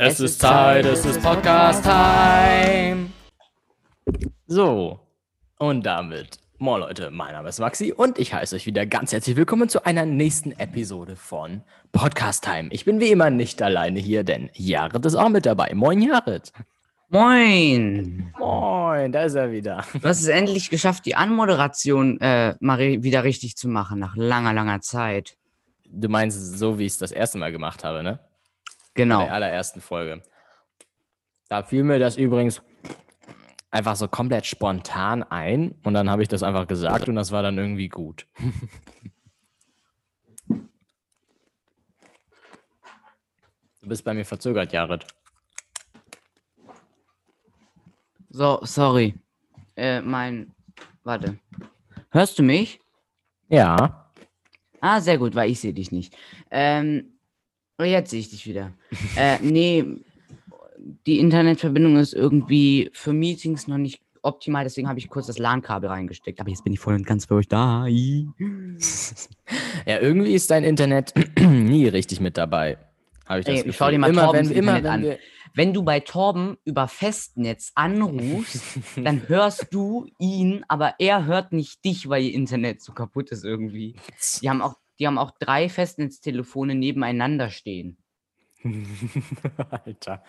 [0.00, 3.10] Es ist Zeit, es ist Podcast-Time.
[4.46, 5.00] So,
[5.58, 9.34] und damit, moin Leute, mein Name ist Maxi und ich heiße euch wieder ganz herzlich
[9.34, 12.68] willkommen zu einer nächsten Episode von Podcast-Time.
[12.70, 15.74] Ich bin wie immer nicht alleine hier, denn Jared ist auch mit dabei.
[15.74, 16.52] Moin, Jared.
[17.08, 18.32] Moin!
[18.38, 19.84] Moin, da ist er wieder.
[19.94, 24.52] Du hast es endlich geschafft, die Anmoderation äh, mal wieder richtig zu machen, nach langer,
[24.52, 25.36] langer Zeit.
[25.90, 28.20] Du meinst so, wie ich es das erste Mal gemacht habe, ne?
[28.98, 29.20] In Genau.
[29.20, 30.22] der allerersten Folge.
[31.48, 32.60] Da fiel mir das übrigens
[33.70, 37.42] einfach so komplett spontan ein und dann habe ich das einfach gesagt und das war
[37.44, 38.26] dann irgendwie gut.
[43.80, 45.06] Du bist bei mir verzögert, Jared.
[48.30, 49.14] So, sorry.
[49.76, 50.52] Äh, mein.
[51.04, 51.38] Warte.
[52.10, 52.80] Hörst du mich?
[53.48, 54.10] Ja.
[54.80, 56.16] Ah, sehr gut, weil ich sehe dich nicht.
[56.50, 57.17] Ähm,
[57.84, 58.72] jetzt sehe ich dich wieder.
[59.16, 59.84] äh, nee,
[61.06, 65.88] die Internetverbindung ist irgendwie für Meetings noch nicht optimal, deswegen habe ich kurz das LAN-Kabel
[65.88, 66.40] reingesteckt.
[66.40, 67.86] Aber jetzt bin ich voll und ganz für euch da.
[69.86, 72.78] Ja, irgendwie ist dein Internet nie richtig mit dabei.
[73.26, 73.72] Habe ich das Ey, Gefühl.
[73.74, 75.18] schau dir mal immer, Torbens wenn, immer Internet wenn an.
[75.54, 78.62] Wenn du bei Torben über Festnetz anrufst,
[79.02, 83.44] dann hörst du ihn, aber er hört nicht dich, weil ihr Internet so kaputt ist
[83.44, 83.94] irgendwie.
[84.42, 87.98] Die haben auch, die haben auch drei Festnetztelefone nebeneinander stehen.
[89.70, 90.24] Alter.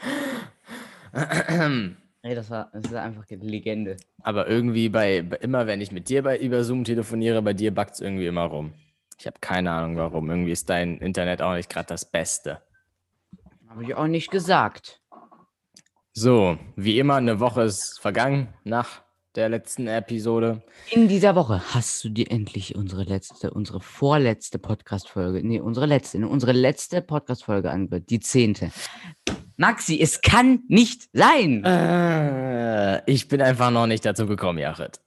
[2.21, 3.97] Ey, das war, das ist einfach eine Legende.
[4.23, 7.93] Aber irgendwie bei, immer wenn ich mit dir bei über Zoom telefoniere, bei dir backt
[7.93, 8.73] es irgendwie immer rum.
[9.17, 10.29] Ich habe keine Ahnung warum.
[10.29, 12.61] Irgendwie ist dein Internet auch nicht gerade das Beste.
[13.69, 15.01] Habe ich auch nicht gesagt.
[16.11, 19.01] So, wie immer, eine Woche ist vergangen nach
[19.39, 20.61] der letzten Episode.
[20.91, 26.19] In dieser Woche hast du dir endlich unsere letzte, unsere vorletzte Podcast-Folge, nee, unsere letzte,
[26.19, 28.69] ne, unsere letzte Podcast-Folge angehört, die zehnte.
[29.55, 31.63] Maxi, es kann nicht sein!
[31.63, 34.99] Äh, ich bin einfach noch nicht dazu gekommen, Jared.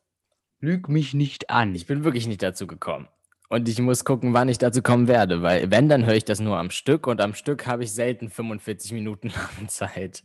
[0.60, 1.74] Lüg mich nicht an.
[1.74, 3.08] Ich bin wirklich nicht dazu gekommen.
[3.50, 6.40] Und ich muss gucken, wann ich dazu kommen werde, weil wenn, dann höre ich das
[6.40, 9.30] nur am Stück und am Stück habe ich selten 45 Minuten
[9.68, 10.22] Zeit.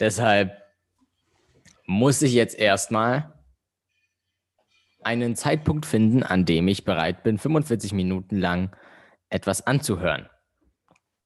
[0.00, 0.69] Deshalb
[1.90, 3.34] muss ich jetzt erstmal
[5.02, 8.76] einen Zeitpunkt finden, an dem ich bereit bin, 45 Minuten lang
[9.28, 10.28] etwas anzuhören.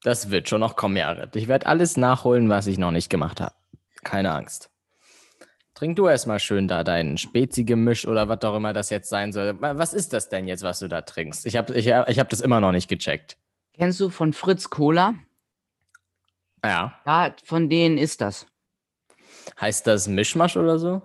[0.02, 1.36] Das wird schon noch kommen, Jared.
[1.36, 3.54] Ich werde alles nachholen, was ich noch nicht gemacht habe.
[4.04, 4.70] Keine Angst.
[5.75, 9.60] Trink du erstmal schön da dein Spezi-Gemisch oder was auch immer das jetzt sein soll.
[9.60, 11.44] Wa- Was ist das denn jetzt, was du da trinkst?
[11.46, 13.36] Ich habe ich, ich hab das immer noch nicht gecheckt.
[13.75, 15.14] Kennst du von Fritz Cola?
[16.64, 16.98] Ja.
[17.04, 18.46] Ja, von denen ist das.
[19.60, 21.03] Heißt das Mischmasch oder so?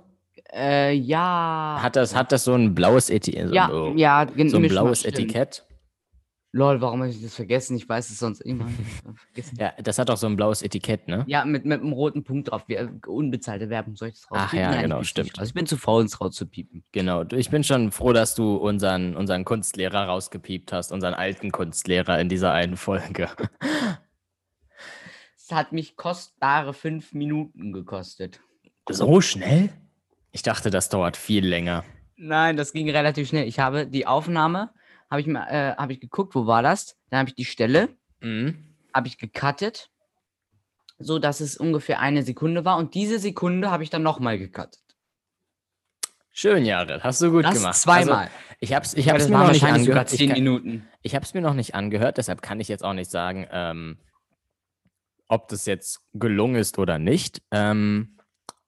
[0.54, 1.78] Äh, ja.
[1.82, 3.50] Hat das, hat das so ein blaues Etikett?
[3.50, 5.20] So, ja, oh, ja, gen- so ein blaues stimmt.
[5.20, 5.66] Etikett?
[6.52, 7.78] Lol, warum habe ich das vergessen?
[7.78, 8.66] Ich weiß es sonst immer.
[9.60, 11.24] Ja, das hat auch so ein blaues Etikett, ne?
[11.28, 12.64] Ja, mit, mit einem roten Punkt drauf.
[12.68, 13.96] Wir, unbezahlte Werbung.
[13.96, 14.60] Soll ich das Ach rauspiepen?
[14.64, 15.40] ja, Nein, genau, stimmt.
[15.40, 15.48] raus.
[15.48, 16.84] Ich bin zu faul, es rauszupiepen.
[16.92, 17.24] Genau.
[17.32, 22.30] Ich bin schon froh, dass du unseren, unseren Kunstlehrer rausgepiept hast, unseren alten Kunstlehrer in
[22.30, 23.30] dieser einen Folge.
[25.52, 28.40] Hat mich kostbare fünf Minuten gekostet.
[28.90, 29.70] So schnell?
[30.32, 31.84] Ich dachte, das dauert viel länger.
[32.18, 33.48] Nein, das ging relativ schnell.
[33.48, 34.72] Ich habe die Aufnahme,
[35.10, 36.98] habe ich, äh, habe ich geguckt, wo war das?
[37.10, 37.90] Dann habe ich die Stelle,
[38.22, 38.64] Mhm.
[38.94, 39.90] habe ich gecuttet,
[41.00, 42.78] so dass es ungefähr eine Sekunde war.
[42.78, 44.82] Und diese Sekunde habe ich dann nochmal gecuttet.
[46.32, 47.04] Schön, Jared.
[47.04, 47.76] Hast du gut Das gemacht.
[47.76, 48.18] zweimal.
[48.26, 50.12] Also, ich habe es ich hab's mir noch nicht sogar angehört.
[50.14, 50.88] Ich zehn Minuten.
[51.02, 53.98] Ich habe es mir noch nicht angehört, deshalb kann ich jetzt auch nicht sagen, ähm,
[55.30, 57.42] ob das jetzt gelungen ist oder nicht.
[57.52, 58.18] Ähm,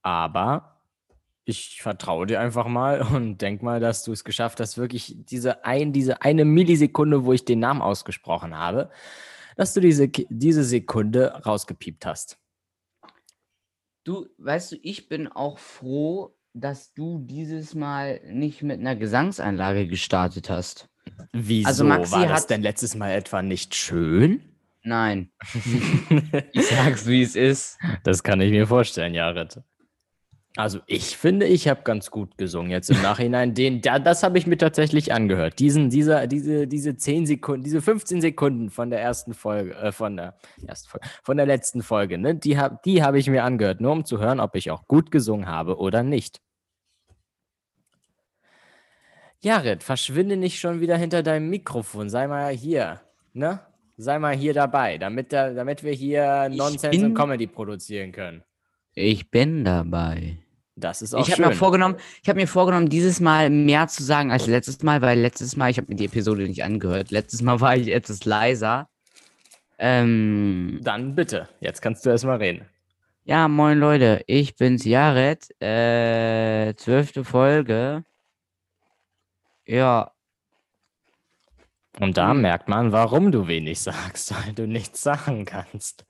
[0.02, 0.82] aber
[1.44, 5.66] ich vertraue dir einfach mal und denk mal, dass du es geschafft hast, wirklich diese,
[5.66, 8.90] ein, diese eine Millisekunde, wo ich den Namen ausgesprochen habe,
[9.58, 12.38] dass du diese, diese Sekunde rausgepiept hast.
[14.04, 19.88] Du, weißt du, ich bin auch froh, dass du dieses Mal nicht mit einer Gesangseinlage
[19.88, 20.90] gestartet hast.
[21.34, 24.42] Wieso Also Maxi war das hat- denn letztes Mal etwa nicht schön?
[24.84, 25.32] Nein.
[26.54, 27.78] Ich sag's, wie es ist.
[28.04, 29.62] Das kann ich mir vorstellen, Jared.
[30.58, 33.54] Also ich finde, ich habe ganz gut gesungen jetzt im Nachhinein.
[33.56, 35.60] Den, da, das habe ich mir tatsächlich angehört.
[35.60, 40.18] Diesen, dieser, diese, diese 10 Sekunden, diese 15 Sekunden von der ersten Folge, äh, von
[40.18, 42.36] der ersten Folge, von der letzten Folge, ne?
[42.36, 45.10] Die habe die hab ich mir angehört, nur um zu hören, ob ich auch gut
[45.10, 46.42] gesungen habe oder nicht.
[49.44, 52.10] Jared, verschwinde nicht schon wieder hinter deinem Mikrofon.
[52.10, 53.02] Sei mal hier,
[53.34, 53.62] ne?
[54.02, 58.44] Sei mal hier dabei, damit, da, damit wir hier Nonsense bin- und Comedy produzieren können.
[58.96, 60.38] Ich bin dabei.
[60.76, 61.46] Das ist auch Ich schön.
[61.46, 65.20] mir vorgenommen, ich habe mir vorgenommen, dieses Mal mehr zu sagen als letztes Mal, weil
[65.20, 67.12] letztes Mal, ich habe mir die Episode nicht angehört.
[67.12, 68.90] Letztes Mal war ich etwas leiser.
[69.78, 72.66] Ähm, Dann bitte, jetzt kannst du erst mal reden.
[73.26, 75.46] ja, moin Leute, ich bin's Jared.
[75.62, 78.04] Äh, zwölfte Folge.
[79.66, 80.11] Ja,
[82.00, 82.42] Und da Mhm.
[82.42, 86.06] merkt man, warum du wenig sagst, weil du nichts sagen kannst.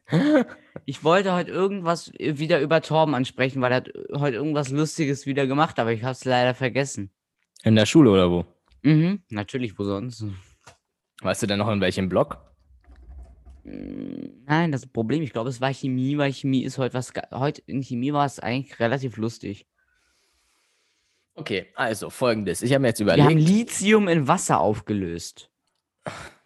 [0.85, 4.69] ich wollte heute irgendwas äh, wieder über Torben ansprechen, weil er hat äh, heute irgendwas
[4.69, 7.11] Lustiges wieder gemacht, aber ich hab's leider vergessen.
[7.63, 8.45] In der Schule oder wo?
[8.83, 10.23] Mhm, natürlich, wo sonst?
[11.21, 12.39] Weißt du denn noch in welchem Block?
[13.63, 17.13] Mm, Nein, das Problem, ich glaube, es war Chemie, weil Chemie ist heute was.
[17.31, 19.65] Heute in Chemie war es eigentlich relativ lustig.
[21.35, 22.61] Okay, also folgendes.
[22.63, 25.50] Ich habe mir jetzt Wir haben überlegt, Lithium in Wasser aufgelöst.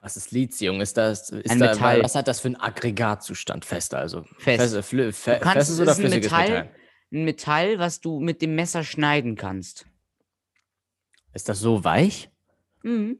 [0.02, 0.81] Was ist Lithium?
[0.81, 2.04] Ist das, ist Ein da, Metall.
[2.04, 3.66] was hat das für einen Aggregatzustand?
[3.66, 4.24] Fest also?
[4.38, 4.74] Fest.
[4.74, 6.50] Fest, flü- fe, Du kannst- festes es oder flüssiges Metall.
[6.50, 6.69] Metall?
[7.13, 9.86] Ein Metall, was du mit dem Messer schneiden kannst.
[11.34, 12.30] Ist das so weich?
[12.84, 13.19] Mhm.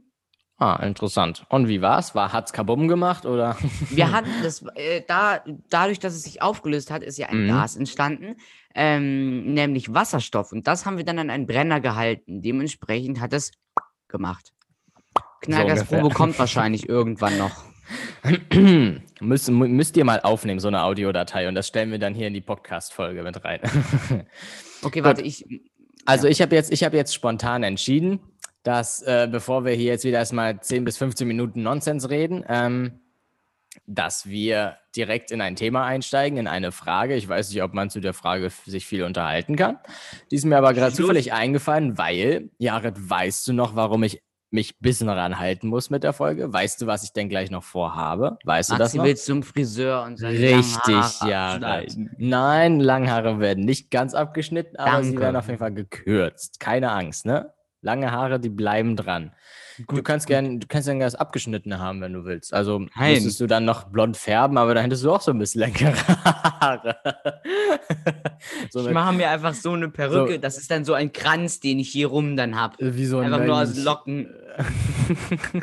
[0.58, 1.46] Ah, interessant.
[1.50, 2.16] Und wie war's?
[2.16, 3.58] War hat's Kabum gemacht oder?
[3.90, 7.48] Wir hatten das, äh, da, dadurch, dass es sich aufgelöst hat, ist ja ein Mhm.
[7.50, 8.38] Gas entstanden,
[8.74, 10.54] ähm, nämlich Wasserstoff.
[10.54, 12.42] Und das haben wir dann an einen Brenner gehalten.
[12.42, 13.52] Dementsprechend hat es
[14.08, 14.54] gemacht.
[15.46, 16.18] Knallgasprobe ungefähr.
[16.18, 17.64] kommt wahrscheinlich irgendwann noch.
[19.22, 22.28] müsst, mü- müsst ihr mal aufnehmen, so eine Audiodatei, und das stellen wir dann hier
[22.28, 23.60] in die Podcast-Folge mit rein.
[24.82, 25.46] Okay, warte, ich.
[26.06, 26.32] Also Ja.
[26.32, 28.20] ich habe jetzt, ich habe jetzt spontan entschieden,
[28.62, 33.00] dass äh, bevor wir hier jetzt wieder erstmal 10 bis 15 Minuten Nonsens reden, ähm,
[33.88, 37.16] dass wir direkt in ein Thema einsteigen, in eine Frage.
[37.16, 39.80] Ich weiß nicht, ob man zu der Frage sich viel unterhalten kann.
[40.30, 44.22] Die ist mir aber gerade zufällig eingefallen, weil, Jared, weißt du noch, warum ich
[44.56, 46.52] mich ein bisschen ranhalten muss mit der Folge?
[46.52, 48.40] Weißt du, was ich denn gleich noch vorhabe?
[48.44, 49.04] Weißt du das Maxi noch?
[49.06, 51.52] will zum Friseur und seine Richtig, ja.
[51.54, 52.10] abschneiden.
[52.18, 55.22] Nein, Langhaare werden nicht ganz abgeschnitten, aber sie Danke.
[55.22, 56.60] werden auf jeden Fall gekürzt.
[56.60, 57.52] Keine Angst, ne?
[57.82, 59.32] Lange Haare, die bleiben dran.
[59.88, 62.52] du kannst gern, du kannst dann das abgeschnittene haben, wenn du willst.
[62.52, 63.14] Also Nein.
[63.14, 65.94] müsstest du dann noch blond färben, aber dann hättest du auch so ein bisschen längere
[66.62, 66.96] Haare.
[68.72, 70.40] so Ich mache mir einfach so eine Perücke.
[70.40, 72.76] Das ist dann so ein Kranz, den ich hier rum dann habe.
[72.80, 73.86] wie so ein Einfach nur aus Mensch.
[73.86, 74.34] Locken.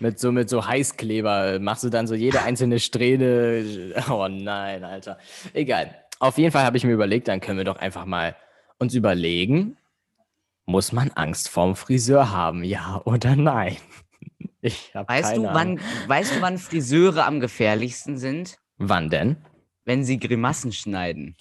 [0.00, 3.94] mit so mit so Heißkleber machst du dann so jede einzelne Strähne.
[4.10, 5.18] Oh nein, Alter.
[5.52, 5.94] Egal.
[6.18, 8.36] Auf jeden Fall habe ich mir überlegt, dann können wir doch einfach mal
[8.78, 9.76] uns überlegen,
[10.66, 13.76] muss man Angst vorm Friseur haben, ja oder nein?
[14.60, 15.78] Ich habe Weißt keine du, Ahnung.
[15.78, 18.56] wann, weißt du, wann Friseure am gefährlichsten sind?
[18.78, 19.36] Wann denn?
[19.84, 21.36] Wenn sie Grimassen schneiden.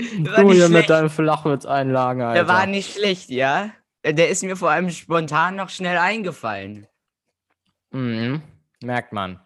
[0.52, 2.34] Hier mit deinen Flachwitz-Einlagen, Alter.
[2.34, 3.70] Der war nicht schlecht, ja?
[4.04, 6.86] Der ist mir vor allem spontan noch schnell eingefallen.
[7.90, 8.42] mhm.
[8.82, 9.40] Merkt man.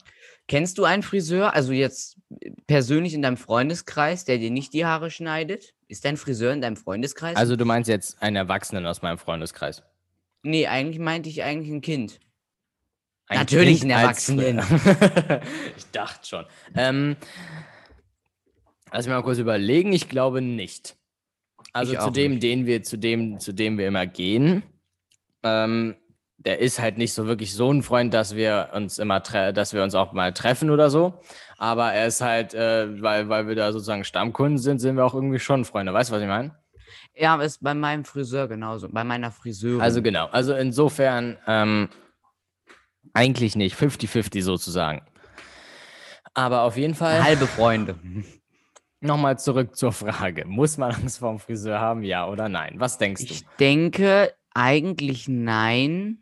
[0.46, 2.18] Kennst du einen Friseur, also jetzt
[2.66, 5.74] persönlich in deinem Freundeskreis, der dir nicht die Haare schneidet?
[5.88, 7.36] Ist dein Friseur in deinem Freundeskreis?
[7.36, 9.82] Also du meinst jetzt einen Erwachsenen aus meinem Freundeskreis.
[10.42, 12.20] nee, eigentlich meinte ich eigentlich ein Kind.
[13.26, 14.58] Ein Natürlich Kind einen Erwachsenen.
[15.76, 16.44] ich dachte schon.
[16.76, 17.16] Ähm,
[18.94, 19.92] lass mich mal kurz überlegen.
[19.92, 20.96] Ich glaube nicht.
[21.72, 22.42] Also Ich zu dem, nicht.
[22.42, 24.62] den wir, zu dem, zu dem wir immer gehen,
[25.42, 25.96] ähm,
[26.38, 29.82] der ist halt nicht so wirklich so ein Freund, dass wir uns immer, dass wir
[29.82, 31.20] uns auch mal treffen oder so.
[31.58, 35.14] Aber er ist halt, äh, weil, weil wir da sozusagen Stammkunden sind, sind wir auch
[35.14, 35.92] irgendwie schon Freunde.
[35.92, 36.54] Weißt du, was ich meine?
[37.16, 39.80] Ja, ist bei meinem Friseur genauso, bei meiner Friseurin.
[39.80, 40.26] Also genau.
[40.26, 41.88] Also insofern ähm,
[43.12, 43.76] eigentlich nicht.
[43.76, 45.02] 50-50 sozusagen.
[46.34, 47.24] Aber auf jeden Fall.
[47.24, 47.96] halbe Freunde.
[49.04, 50.46] Nochmal zurück zur Frage.
[50.46, 52.76] Muss man Angst vorm Friseur haben, ja oder nein?
[52.78, 56.20] Was denkst Ich denke eigentlich nein,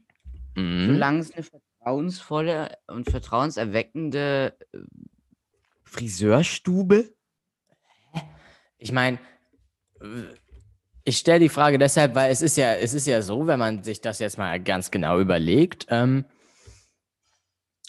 [0.56, 0.60] du?
[0.62, 0.86] Mhm.
[0.88, 4.78] solange es eine vertrauensvolle und vertrauenserweckende äh,
[5.84, 7.14] Friseurstube.
[8.78, 9.18] Ich meine,
[11.04, 13.84] ich stelle die Frage deshalb, weil es ist ja, es ist ja so, wenn man
[13.84, 16.24] sich das jetzt mal ganz genau überlegt, ähm,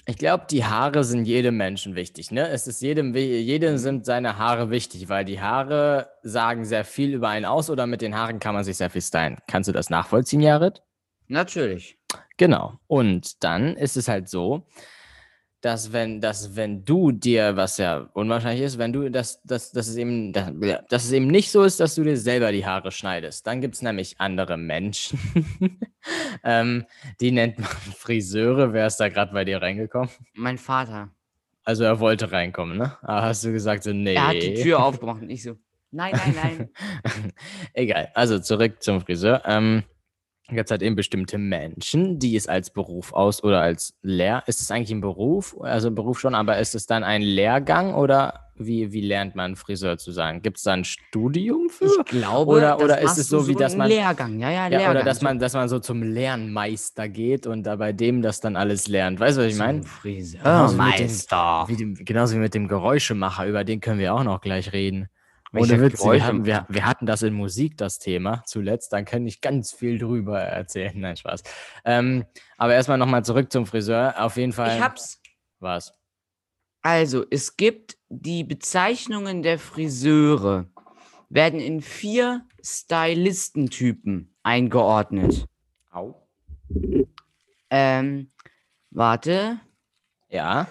[0.05, 2.31] ich glaube, die Haare sind jedem Menschen wichtig.
[2.31, 2.49] Ne?
[2.49, 7.29] Es ist jedem, jedem sind seine Haare wichtig, weil die Haare sagen sehr viel über
[7.29, 9.37] einen aus oder mit den Haaren kann man sich sehr viel stylen.
[9.47, 10.81] Kannst du das nachvollziehen, Jared?
[11.27, 11.97] Natürlich.
[12.37, 12.79] Genau.
[12.87, 14.67] Und dann ist es halt so,
[15.63, 19.87] dass wenn, dass wenn du dir, was ja unwahrscheinlich ist, wenn du, dass, dass, dass,
[19.87, 20.51] es eben, dass,
[20.89, 23.47] dass es eben nicht so ist, dass du dir selber die Haare schneidest.
[23.47, 25.17] Dann gibt es nämlich andere Menschen.
[26.43, 26.85] ähm,
[27.21, 28.73] die nennt man Friseure.
[28.73, 30.09] Wer ist da gerade bei dir reingekommen?
[30.33, 31.11] Mein Vater.
[31.63, 32.97] Also er wollte reinkommen, ne?
[33.01, 34.15] Aber hast du gesagt, so, nee.
[34.15, 35.55] Er hat die Tür aufgemacht und ich so,
[35.91, 36.69] nein, nein, nein.
[37.71, 38.11] Egal.
[38.15, 39.41] Also zurück zum Friseur.
[39.45, 39.83] Ähm,
[40.55, 44.43] Jetzt halt eben bestimmte Menschen, die es als Beruf aus oder als Lehr.
[44.47, 45.55] Ist es eigentlich ein Beruf?
[45.61, 49.55] Also ein Beruf schon, aber ist es dann ein Lehrgang oder wie, wie lernt man
[49.55, 50.43] Friseur zu sein?
[50.43, 51.85] Gibt es da ein Studium für?
[51.85, 54.67] Ich glaube, Oder- das oder ist es so, wie dass man- Lehrgang, ja, ja, Ja,
[54.67, 54.91] Lehrgang.
[54.91, 58.55] oder dass man, dass man so zum Lernmeister geht und da bei dem das dann
[58.55, 59.19] alles lernt.
[59.19, 59.79] Weißt du, was ich meine?
[59.81, 61.67] Genauso Friseurmeister.
[61.69, 65.07] Dem, genauso wie mit dem Geräuschemacher, über den können wir auch noch gleich reden.
[65.53, 69.25] Ohne Witz, wir hatten, wir, wir hatten das in Musik, das Thema, zuletzt, dann kann
[69.27, 70.93] ich ganz viel drüber erzählen.
[70.99, 71.43] Nein, Spaß.
[71.85, 72.25] Ähm,
[72.57, 74.15] aber erstmal nochmal zurück zum Friseur.
[74.17, 74.75] Auf jeden Fall.
[74.75, 75.21] Ich hab's.
[75.59, 75.93] Was?
[76.81, 80.67] Also, es gibt die Bezeichnungen der Friseure,
[81.29, 85.45] werden in vier Stylistentypen eingeordnet.
[85.91, 86.27] Au.
[87.69, 88.31] Ähm,
[88.91, 89.59] warte.
[90.29, 90.67] Ja.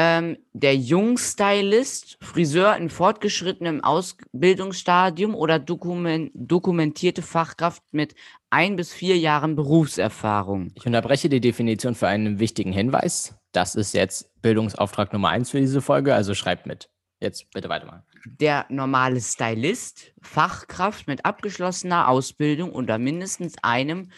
[0.00, 8.14] Ähm, der Jungstylist, Friseur in fortgeschrittenem Ausbildungsstadium oder dokumen dokumentierte Fachkraft mit
[8.48, 10.70] ein bis vier Jahren Berufserfahrung.
[10.76, 13.34] Ich unterbreche die Definition für einen wichtigen Hinweis.
[13.50, 16.88] Das ist jetzt Bildungsauftrag Nummer eins für diese Folge, also schreibt mit.
[17.18, 18.04] Jetzt bitte weitermachen.
[18.24, 24.12] Der normale Stylist, Fachkraft mit abgeschlossener Ausbildung unter mindestens einem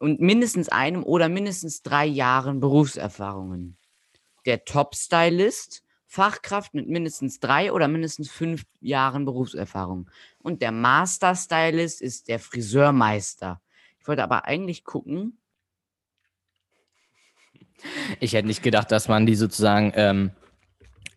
[0.00, 3.76] und mindestens einem oder mindestens drei Jahren Berufserfahrungen.
[4.50, 10.10] Der Top-Stylist, Fachkraft mit mindestens drei oder mindestens fünf Jahren Berufserfahrung.
[10.40, 13.60] Und der Master-Stylist ist der Friseurmeister.
[14.00, 15.38] Ich wollte aber eigentlich gucken.
[18.18, 19.92] Ich hätte nicht gedacht, dass man die sozusagen.
[19.94, 20.32] Ähm,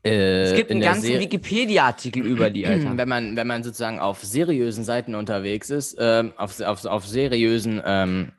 [0.03, 2.95] äh, Es gibt in einen ganzen Wikipedia-Artikel über die, Alter.
[2.97, 7.81] wenn man, wenn man sozusagen auf seriösen Seiten unterwegs ist, ähm, auf, auf, auf seriösen
[7.83, 8.31] ähm,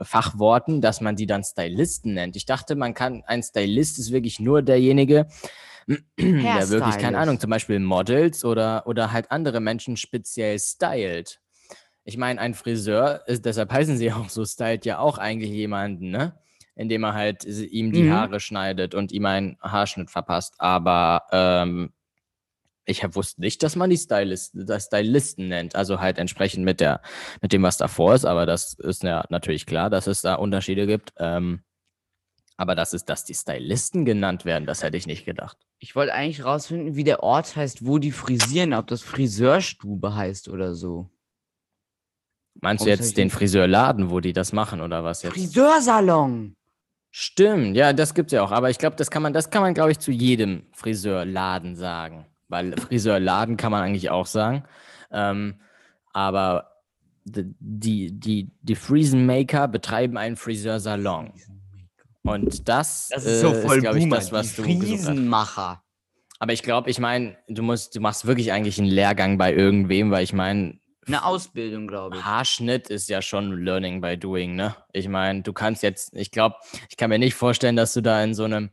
[0.00, 2.36] Fachworten, dass man die dann Stylisten nennt.
[2.36, 5.26] Ich dachte, man kann, ein Stylist ist wirklich nur derjenige,
[6.18, 7.18] der wirklich, keine.
[7.18, 11.40] Ahnung, zum Beispiel Models oder, oder halt andere Menschen speziell stylt.
[12.04, 16.10] Ich meine, ein Friseur, ist, deshalb heißen sie auch so, stylt ja auch eigentlich jemanden,
[16.10, 16.38] ne?
[16.74, 18.10] Indem er halt ihm die Mhm.
[18.10, 20.54] Haare schneidet und ihm einen Haarschnitt verpasst.
[20.58, 21.92] Aber ähm,
[22.88, 25.76] ich hab, wusste nicht, dass man die Stylist, das Stylisten nennt.
[25.76, 27.02] Also halt entsprechend mit, der,
[27.42, 28.24] mit dem, was davor ist.
[28.24, 31.12] Aber das ist ja natürlich klar, dass es da Unterschiede gibt.
[31.18, 31.60] Ähm,
[32.56, 35.56] aber das ist, dass die Stylisten genannt werden, das hätte ich nicht gedacht.
[35.78, 40.48] Ich wollte eigentlich rausfinden, wie der Ort heißt, wo die frisieren, ob das Friseurstube heißt
[40.48, 41.08] oder so.
[42.60, 43.30] Meinst du Warum ich jetzt den?
[43.30, 45.34] Friseurladen, wo die das machen oder was jetzt?
[45.34, 46.56] Friseursalon!
[47.10, 48.50] Stimmt, ja, das gibt's ja auch.
[48.50, 52.26] Aber ich glaube, das kann man, das kann man, glaube ich, zu jedem Friseurladen sagen.
[52.48, 54.64] Weil Friseurladen kann man eigentlich auch sagen.
[55.10, 55.60] Ähm,
[56.12, 56.72] aber
[57.24, 61.32] die, die, die Friesenmaker betreiben einen Friseursalon.
[62.22, 64.62] Und das, Das äh, ist so voll glaube ich, das, was die du.
[64.62, 65.82] Friesenmacher.
[66.40, 70.10] Aber ich glaube, ich meine, du musst, du machst wirklich eigentlich einen Lehrgang bei irgendwem,
[70.10, 72.24] weil ich meine, Eine Ausbildung, glaube ich.
[72.24, 74.76] Haarschnitt ist ja schon Learning by Doing, ne?
[74.92, 76.56] Ich meine, du kannst jetzt, ich glaube,
[76.88, 78.70] ich kann mir nicht vorstellen, dass du da in so einem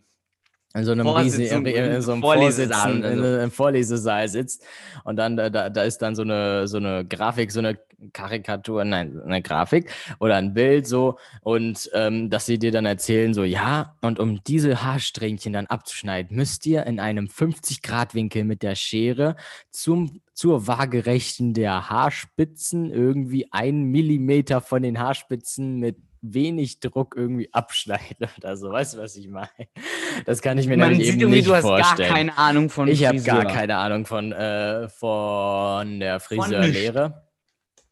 [0.76, 1.66] in so einem Vorsitzung-
[1.96, 4.64] in so einem Vorlesesaal Vorlesesaal sitzt
[5.04, 7.78] und dann da, da, da ist dann so eine so eine Grafik, so eine
[8.12, 9.90] Karikatur, nein, eine Grafik
[10.20, 14.44] oder ein Bild so und ähm, dass sie dir dann erzählen so, ja, und um
[14.44, 19.36] diese Haarsträhnchen dann abzuschneiden, müsst ihr in einem 50 Grad Winkel mit der Schere
[19.72, 25.96] zum zur Waagerechten der Haarspitzen irgendwie einen Millimeter von den Haarspitzen mit
[26.34, 28.72] wenig Druck irgendwie abschneiden oder so.
[28.72, 29.50] Weißt du, was ich meine?
[30.26, 32.08] Das kann ich mir Man nämlich sieht eben nicht du hast vorstellen.
[32.10, 37.24] gar keine Ahnung von ich habe gar keine Ahnung von, äh, von der Friseurlehre.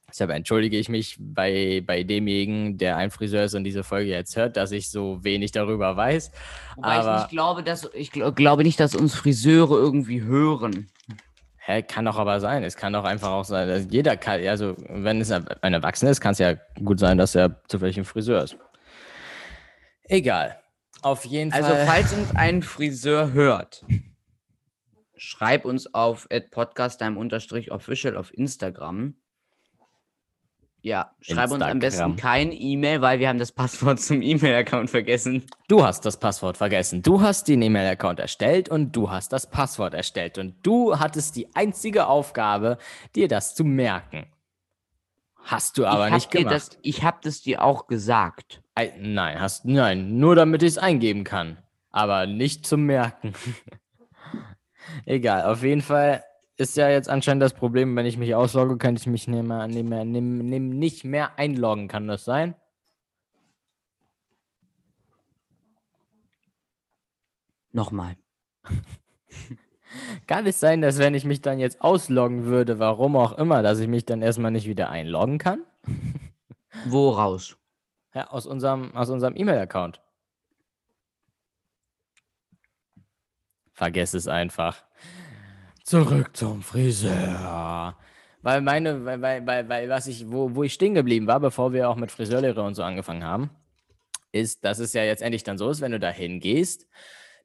[0.10, 4.36] Deshalb entschuldige ich mich bei, bei demjenigen, der ein Friseur ist und diese Folge jetzt
[4.36, 6.32] hört, dass ich so wenig darüber weiß.
[6.76, 10.90] Wobei ich aber- nicht glaube, dass ich gl glaube nicht, dass uns Friseure irgendwie hören.
[11.66, 12.64] Hä, kann doch aber sein.
[12.64, 16.20] Es kann doch einfach auch sein, dass jeder kann, also wenn es ein Erwachsener ist,
[16.20, 18.58] kann es ja gut sein, dass er zufällig ein Friseur ist.
[20.04, 20.60] Egal.
[21.02, 21.86] Auf jeden Also, Fall.
[21.86, 23.86] falls uns ein Friseur hört,
[25.16, 29.16] schreib uns auf podcasttime-official auf Instagram.
[30.84, 32.16] Ja, schreib uns am besten Instagram.
[32.18, 35.46] kein E-Mail, weil wir haben das Passwort zum E-Mail-Account vergessen.
[35.70, 37.02] Du hast das Passwort vergessen.
[37.02, 40.38] Du hast den E-Mail-Account erstellt und du hast das Passwort erstellt.
[40.38, 42.78] Und du hattest die einzige Aufgabe,
[43.16, 44.26] dir das zu merken.
[45.38, 46.54] Hast du aber ich nicht gemacht.
[46.54, 48.62] das, ich habe das dir auch gesagt.
[48.76, 51.60] Ei, nein, hast nein, nur damit ich es eingeben kann,
[51.92, 53.34] aber nicht zum Merken.
[55.06, 56.24] Egal, auf jeden Fall
[56.64, 59.68] ist ja jetzt anscheinend das Problem, wenn ich mich auslogge, kann ich mich nicht mehr,
[59.68, 62.56] nicht mehr, nicht mehr, einloggen, kann das sein?
[70.28, 73.80] Kann es sein, dass wenn ich mich dann jetzt ausloggen würde, warum auch immer, dass
[73.80, 75.64] ich mich dann erstmal nicht wieder einloggen kann?
[76.86, 77.58] Woraus?
[78.16, 80.02] Ja, aus unserem, aus unserem E-Mail-Account.
[83.74, 84.84] Vergess es einfach.
[85.84, 87.96] Zurück zum Friseur.
[88.42, 91.74] Weil meine, weil, weil, weil, weil was ich, wo, wo ich stehen geblieben war, bevor
[91.74, 93.50] wir auch mit Friseurlehre und so angefangen haben,
[94.32, 96.88] ist, dass es ja jetzt endlich dann so ist, wenn du da hingehst,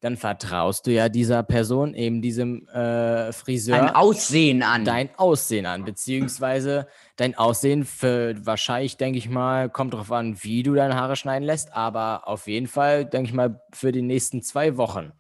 [0.01, 3.83] dann vertraust du ja dieser Person, eben diesem äh, Friseur.
[3.83, 4.85] Ein Aussehen an.
[4.85, 10.63] Dein Aussehen an, beziehungsweise dein Aussehen für wahrscheinlich, denke ich mal, kommt darauf an, wie
[10.63, 14.43] du deine Haare schneiden lässt, aber auf jeden Fall, denke ich mal, für die nächsten
[14.43, 15.13] zwei Wochen.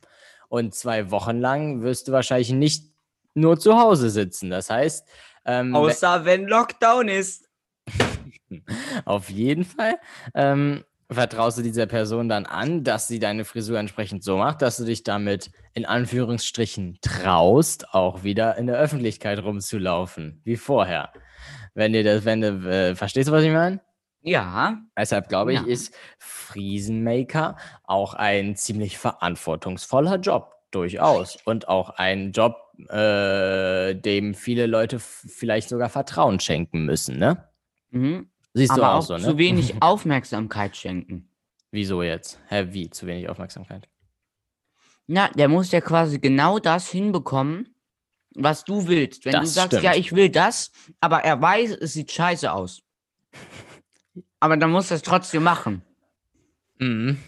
[0.48, 2.97] Und zwei Wochen lang wirst du wahrscheinlich nicht
[3.34, 4.50] nur zu Hause sitzen.
[4.50, 5.06] Das heißt,
[5.44, 7.48] ähm, Außer wenn Lockdown ist.
[9.04, 9.96] auf jeden Fall
[10.34, 14.76] ähm, vertraust du dieser Person dann an, dass sie deine Frisur entsprechend so macht, dass
[14.76, 21.12] du dich damit in Anführungsstrichen traust, auch wieder in der Öffentlichkeit rumzulaufen, wie vorher.
[21.74, 23.80] Wenn dir das, wenn du, äh, verstehst du, was ich meine?
[24.20, 24.78] Ja.
[24.98, 25.66] Deshalb glaube ich, Ja.
[25.66, 31.38] ist Friesenmaker auch ein ziemlich verantwortungsvoller Job, durchaus.
[31.44, 32.56] Und auch ein Job,
[32.88, 37.48] äh, dem viele Leute vielleicht sogar Vertrauen schenken müssen, ne?
[37.90, 38.28] Mhm.
[38.54, 39.22] Siehst du Aber auch auch so, ne?
[39.22, 41.28] zu wenig Aufmerksamkeit schenken.
[41.70, 42.40] Wieso jetzt?
[42.48, 42.88] Hä, wie?
[42.90, 43.88] Zu wenig Aufmerksamkeit?
[45.06, 47.74] Na, der muss ja quasi genau das hinbekommen,
[48.34, 49.24] was du willst.
[49.24, 49.82] Wenn du Das sagst, stimmt.
[49.84, 50.70] ja, ich will das,
[51.00, 52.82] aber er weiß, es sieht scheiße aus.
[54.40, 55.82] Aber dann muss er es trotzdem machen.
[56.78, 57.18] Mhm.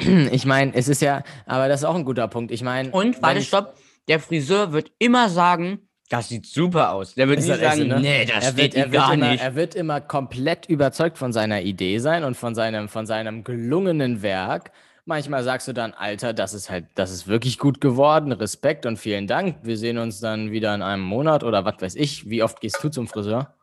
[0.32, 2.50] Ich meine, es ist ja, aber das ist auch ein guter Punkt.
[2.50, 3.76] Ich meine, Und, warte, stopp,
[4.08, 7.14] der Friseur wird immer sagen, das sieht super aus.
[7.14, 8.00] Der wird nie sagen, ne?
[8.00, 9.42] nee, das er steht wird, er, gar immer, nicht.
[9.42, 14.22] er wird immer komplett überzeugt von seiner Idee sein und von seinem, von seinem gelungenen
[14.22, 14.70] Werk.
[15.06, 18.32] Manchmal sagst du dann, Alter, das ist halt, das ist wirklich gut geworden.
[18.32, 19.56] Respekt und vielen Dank.
[19.62, 22.28] Wir sehen uns dann wieder in einem Monat oder was weiß ich.
[22.28, 23.54] Wie oft gehst du zum Friseur?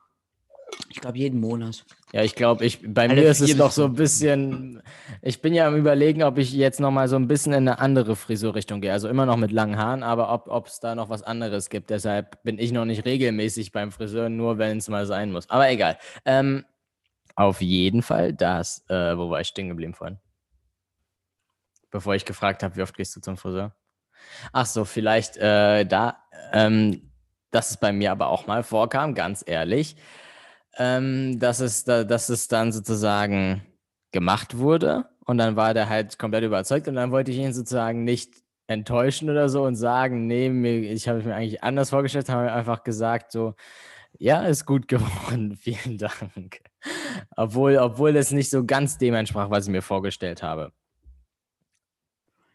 [0.89, 1.85] Ich glaube, jeden Monat.
[2.13, 4.83] Ja, ich glaube, ich, bei Alle mir ist es noch bis so ein bisschen.
[5.21, 7.79] Ich bin ja am Überlegen, ob ich jetzt noch mal so ein bisschen in eine
[7.79, 8.91] andere Frisurrichtung gehe.
[8.91, 11.89] Also immer noch mit langen Haaren, aber ob ob es da noch was anderes gibt.
[11.89, 15.49] Deshalb bin ich noch nicht regelmäßig beim Friseur, nur wenn es mal sein muss.
[15.49, 15.97] Aber egal.
[16.25, 16.65] Ähm,
[17.35, 18.83] auf jeden Fall das.
[18.89, 20.19] Äh, wo war ich stehen geblieben vorhin?
[21.91, 23.73] Bevor ich gefragt habe, wie oft gehst du zum Friseur?
[24.51, 26.17] Ach so, vielleicht äh, da,
[26.51, 27.09] ähm,
[27.51, 29.95] dass es bei mir aber auch mal vorkam, ganz ehrlich,
[30.77, 33.61] ähm, dass, es da, dass es dann sozusagen
[34.11, 38.03] gemacht wurde und dann war der halt komplett überzeugt und dann wollte ich ihn sozusagen
[38.03, 38.33] nicht
[38.67, 42.51] enttäuschen oder so und sagen, nee, mir, ich habe es mir eigentlich anders vorgestellt, habe
[42.51, 43.55] einfach gesagt so,
[44.17, 46.61] ja, ist gut geworden, vielen Dank.
[47.35, 50.71] Obwohl, obwohl es nicht so ganz dem entsprach, was ich mir vorgestellt habe.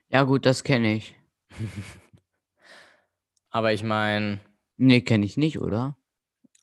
[0.09, 1.15] Ja, gut, das kenne ich.
[3.51, 4.41] Aber ich meine,
[4.79, 5.97] Nee, kenne ich nicht, oder?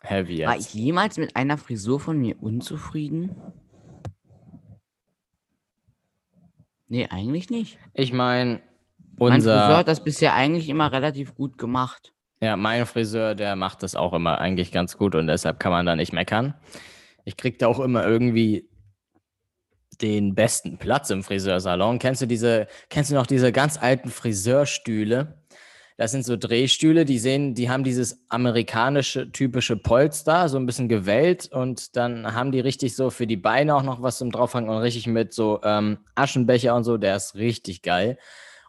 [0.10, 0.20] War
[0.58, 0.68] jetzt.
[0.68, 3.36] ich jemals mit einer Frisur von mir unzufrieden?
[6.88, 7.78] Nee, eigentlich nicht.
[7.94, 8.62] Ich meine,
[9.18, 9.36] Mein Friseur
[9.66, 12.14] unser, hat das bisher eigentlich immer relativ gut gemacht.
[12.42, 15.86] ja, mein Friseur, der macht das auch immer eigentlich ganz gut und deshalb kann man
[15.86, 16.54] da nicht meckern.
[17.26, 18.70] Ich krieg da auch immer irgendwie
[20.02, 22.00] den besten Platz im Friseursalon.
[22.00, 25.42] Kennst du diese, kennst du noch diese ganz alten Friseurstühle?
[25.98, 30.90] Das sind so Drehstühle, die sehen, die haben dieses amerikanische typische Polster, so ein bisschen
[30.90, 34.70] gewellt und dann haben die richtig so für die Beine auch noch was zum draufhängen
[34.70, 38.18] und richtig mit so ähm, Aschenbecher und so, der ist richtig geil.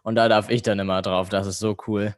[0.03, 2.15] Und da darf ich dann immer drauf, das ist so cool.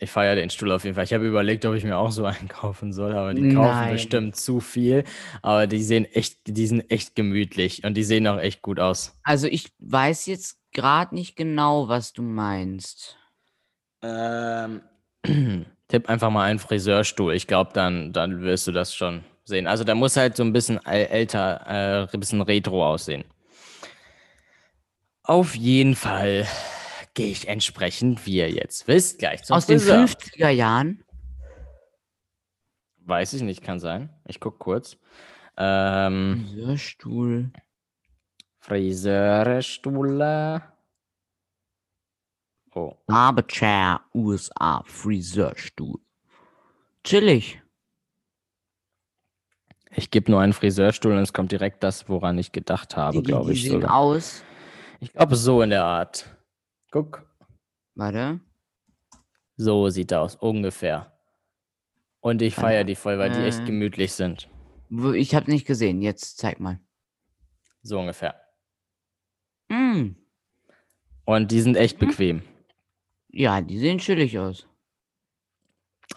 [0.00, 1.04] Ich feiere den Stuhl auf jeden Fall.
[1.04, 3.92] Ich habe überlegt, ob ich mir auch so einen kaufen soll, aber die kaufen Nein.
[3.94, 5.04] bestimmt zu viel.
[5.42, 9.18] Aber die sehen echt, die sind echt gemütlich und die sehen auch echt gut aus.
[9.24, 13.16] Also ich weiß jetzt gerade nicht genau, was du meinst.
[14.02, 14.82] Ähm,
[15.88, 17.34] tipp einfach mal einen Friseurstuhl.
[17.34, 19.66] Ich glaube, dann, dann wirst du das schon sehen.
[19.66, 23.24] Also der muss halt so ein bisschen äl- älter, äh, ein bisschen retro aussehen.
[25.24, 26.46] Auf jeden Fall
[27.18, 30.04] gehe ich entsprechend, wie ihr jetzt wisst, gleich zum Aus den Friseur.
[30.04, 31.02] 50er Jahren?
[32.98, 34.08] Weiß ich nicht, kann sein.
[34.28, 34.96] Ich guck kurz.
[35.56, 37.50] Ähm, Friseurstuhl.
[38.60, 40.62] Friseurstuhl.
[42.72, 45.98] Oh, Barberchair, USA, Friseurstuhl.
[47.02, 47.60] Chillig.
[49.90, 53.54] ich gebe nur einen Friseurstuhl und es kommt direkt das, woran ich gedacht habe, glaube
[53.54, 53.64] ich.
[53.64, 53.96] sehen sogar.
[53.96, 54.44] aus.
[55.00, 56.37] Ich glaube, so in der Art.
[56.90, 57.26] Guck,
[57.94, 58.40] Warte.
[59.56, 61.12] so sieht er aus, ungefähr.
[62.20, 63.64] Und ich feiere die voll, weil die echt Äh.
[63.64, 64.48] gemütlich sind.
[65.14, 66.00] Ich habe nicht gesehen.
[66.02, 66.80] Jetzt zeig mal.
[67.82, 68.34] So ungefähr.
[69.68, 70.12] Mm.
[71.24, 72.06] Und die sind echt Mhm.
[72.06, 72.42] bequem.
[73.28, 74.66] Ja, die sehen chillig aus.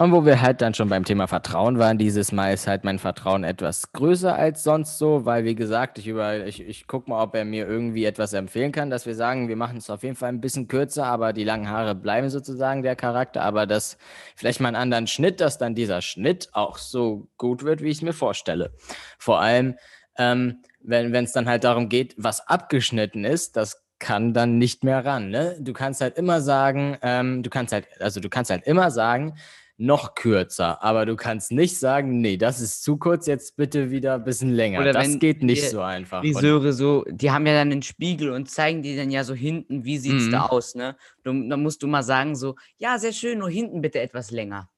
[0.02, 2.98] Und wo wir halt dann schon beim Thema Vertrauen waren, dieses Mal ist halt mein
[2.98, 7.22] Vertrauen etwas größer als sonst so, weil wie gesagt, ich über, ich, ich guck mal,
[7.22, 10.16] ob er mir irgendwie etwas empfehlen kann, dass wir sagen, wir machen es auf jeden
[10.16, 14.00] Fall ein bisschen kürzer, aber die langen Haare bleiben sozusagen der Charakter, aber dass
[14.36, 17.98] vielleicht mal einen anderen Schnitt, dass dann dieser Schnitt auch so gut wird, wie ich
[17.98, 18.74] es mir vorstelle.
[19.20, 19.76] Vor allem,
[20.18, 25.06] ähm, wenn es dann halt darum geht, was abgeschnitten ist, das kann dann nicht mehr
[25.06, 25.30] ran.
[25.30, 25.58] Ne?
[25.60, 29.36] Du kannst halt immer sagen, ähm, du kannst halt, also du kannst halt immer sagen,
[29.82, 34.15] noch kürzer, aber du kannst nicht sagen, nee, das ist zu kurz, jetzt bitte wieder
[34.15, 34.80] ein bisschen länger.
[34.80, 36.22] Oder das geht nicht so einfach.
[36.22, 39.84] Friseure so, die haben ja dann einen Spiegel und zeigen dir dann ja so hinten,
[39.84, 40.32] wie sieht's Mhm.
[40.32, 40.96] da aus, ne?
[41.24, 44.70] Du, dann musst du mal sagen so, ja, sehr schön, nur hinten bitte etwas länger.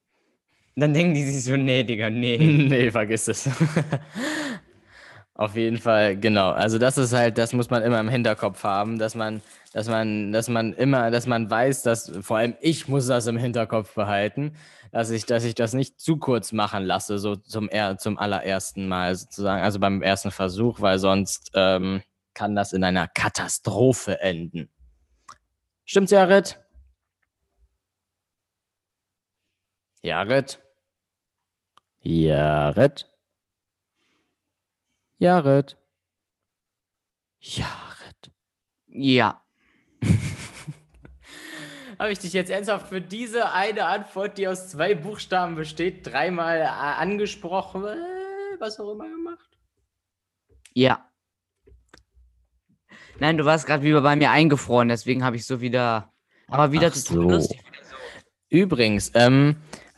[0.74, 2.38] Und dann denken die sich so, nee, Digga, nee.
[2.68, 3.48] nee, vergiss es.
[5.36, 6.50] Auf jeden Fall, genau.
[6.52, 10.30] Also das ist halt, das muss man immer im Hinterkopf haben, dass man, dass man,
[10.30, 14.52] dass man immer, dass man weiß, dass vor allem ich muss das im Hinterkopf behalten,
[14.94, 19.16] dass ich, dass ich das nicht zu kurz machen lasse, so zum zum allerersten Mal
[19.16, 22.00] sozusagen, also beim ersten Versuch, weil sonst ähm,
[22.32, 24.70] kann das in einer Katastrophe enden.
[25.84, 26.60] Stimmt's, Jared?
[30.02, 30.62] Jared?
[32.02, 33.10] Jared?
[35.18, 35.76] Jared?
[37.40, 38.32] Jared.
[38.86, 39.43] Ja.
[42.04, 46.58] Habe ich dich jetzt ernsthaft für diese eine Antwort, die aus zwei Buchstaben besteht, dreimal
[46.58, 47.82] äh, angesprochen?
[47.82, 47.96] Äh,
[48.58, 49.48] was auch immer gemacht?
[50.74, 51.10] Ja.
[53.20, 56.12] Nein, du warst gerade wieder bei mir eingefroren, deswegen habe ich so wieder.
[56.48, 57.22] Aber wieder Ach total so.
[57.22, 57.60] lustig.
[58.50, 59.56] Übrigens, ähm,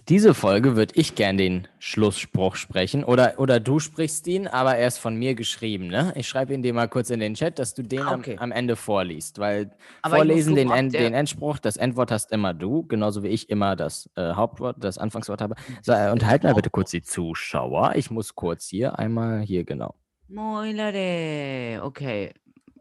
[0.09, 3.03] diese Folge würde ich gern den Schlussspruch sprechen.
[3.03, 6.12] Oder, oder du sprichst ihn, aber er ist von mir geschrieben, ne?
[6.16, 8.37] Ich schreibe ihn dir mal kurz in den Chat, dass du den Ah, am, okay.
[8.38, 9.38] am Ende vorliest.
[9.40, 13.51] Weil Aber vorlesen, den, End, den Endspruch, das Endwort hast immer du, genauso wie ich
[13.51, 15.57] immer das äh, Hauptwort, das Anfangswort habe.
[15.83, 17.95] So, äh, unterhalten mal bitte kurz die Zuschauer.
[17.97, 19.97] Ich muss kurz hier einmal, hier genau.
[20.29, 21.83] Moin Leute.
[21.83, 22.33] Okay.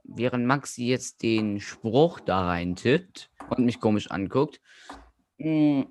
[0.03, 4.61] Während Maxi jetzt den Spruch da rein tippt und mich komisch anguckt,
[5.39, 5.85] mh,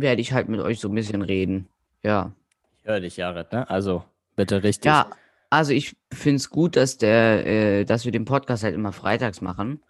[0.00, 1.68] werde ich halt mit euch so ein bisschen reden.
[2.02, 2.32] Ja.
[2.78, 3.68] Ich höre dich, Jared, ne?
[3.68, 4.04] Also
[4.36, 4.86] bitte richtig.
[4.86, 5.10] Ja,
[5.50, 9.40] also ich finde es gut, dass der, äh, dass wir den Podcast halt immer freitags
[9.40, 9.82] machen,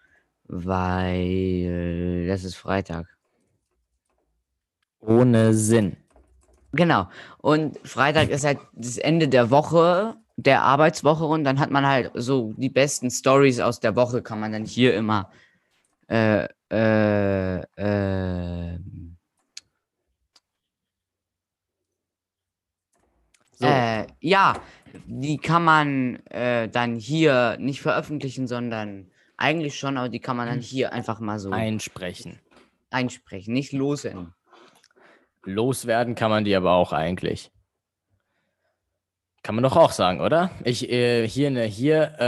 [0.47, 3.07] weil das ist Freitag.
[4.99, 5.97] Ohne Sinn.
[6.73, 7.09] Genau.
[7.39, 12.11] Und Freitag ist halt das Ende der Woche, der Arbeitswoche und dann hat man halt
[12.15, 15.31] so die besten Stories aus der Woche, kann man dann hier immer
[16.07, 18.79] äh, äh, äh,
[23.61, 23.67] So.
[23.67, 24.55] äh, ja,
[25.05, 30.47] die kann man äh, dann hier nicht veröffentlichen, sondern eigentlich schon, aber die kann man
[30.47, 32.39] dann hier einfach mal so Einsprechen.
[32.89, 34.33] einsprechen, nicht losenden.
[35.43, 37.51] Loswerden kann man die aber auch eigentlich.
[39.43, 40.51] Kann man doch auch sagen, oder?
[40.63, 42.19] Ich äh, hier ne, hier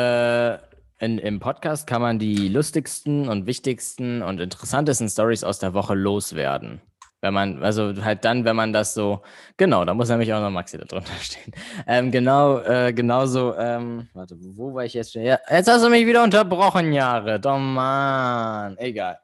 [1.00, 5.74] äh, in, im Podcast kann man die lustigsten und wichtigsten und interessantesten Stories aus der
[5.74, 6.82] Woche loswerden.
[7.24, 9.22] Wenn man, also halt dann, wenn man das so,
[9.56, 11.54] genau, da muss nämlich auch noch Maxi da drunter stehen.
[11.88, 15.22] Ähm, genau, äh, genauso, ähm, warte, wo war ich jetzt schon?
[15.22, 17.46] Ja, jetzt hast du mich wieder unterbrochen, Jared.
[17.46, 19.20] Oh Mann, egal.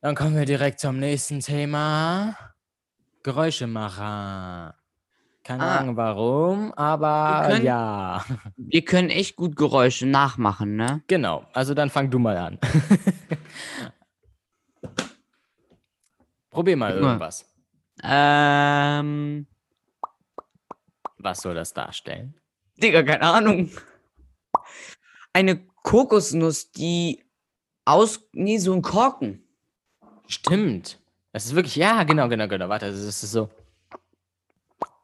[0.00, 2.34] Dann kommen wir direkt zum nächsten Thema.
[3.24, 4.74] Geräuschemacher.
[5.44, 5.76] Keine Ah.
[5.80, 8.24] Ahnung warum, aber Wir können- ja.
[8.56, 11.02] Wir können echt gut Geräusche nachmachen, ne?
[11.08, 12.58] Genau, also dann fang du mal an.
[16.50, 17.46] Probier mal irgendwas.
[18.02, 19.46] Ähm,
[21.18, 22.34] Was soll das darstellen?
[22.76, 23.70] Digga, keine Ahnung.
[25.32, 27.24] Eine Kokosnuss, die
[27.84, 29.44] aus, nee, so ein Korken.
[30.26, 30.98] Stimmt.
[31.32, 32.68] Das ist wirklich, ja, genau, genau, genau.
[32.68, 33.48] Warte, das ist so.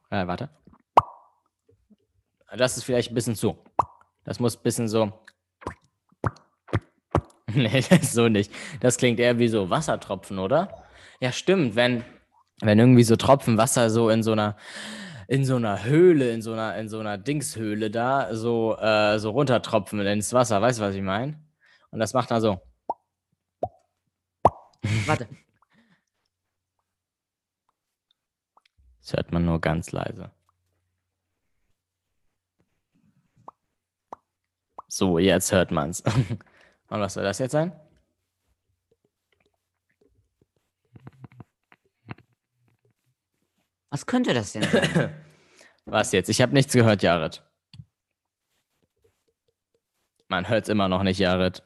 [0.09, 0.49] Äh, warte.
[2.55, 3.57] Das ist vielleicht ein bisschen zu.
[4.23, 5.11] Das muss ein bisschen so.
[7.53, 8.51] nee, das ist so nicht.
[8.79, 10.86] Das klingt eher wie so Wassertropfen, oder?
[11.19, 11.75] Ja, stimmt.
[11.75, 12.03] Wenn,
[12.61, 14.55] wenn irgendwie so Tropfen Wasser so in so einer
[15.27, 19.31] in so einer Höhle, in so einer, in so einer Dingshöhle da, so, äh, so
[19.31, 21.37] runtertropfen ins Wasser, weißt du, was ich meine?
[21.91, 22.61] Und das macht dann so.
[25.05, 25.27] Warte.
[29.01, 30.31] Das hört man nur ganz leise.
[34.89, 36.01] So, jetzt hört man's.
[36.89, 37.73] Und was soll das jetzt sein?
[43.89, 45.13] Was könnte das denn sein?
[45.85, 46.29] Was jetzt?
[46.29, 47.43] Ich habe nichts gehört, Jared.
[50.27, 51.63] Man hört's immer noch nicht, Jared.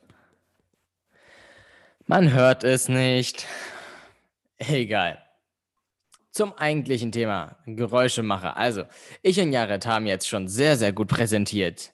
[2.05, 3.47] Man hört es nicht.
[4.57, 5.23] Egal.
[6.31, 8.55] Zum eigentlichen Thema, Geräuschemacher.
[8.55, 8.85] Also,
[9.21, 11.93] ich und Jared haben jetzt schon sehr, sehr gut präsentiert,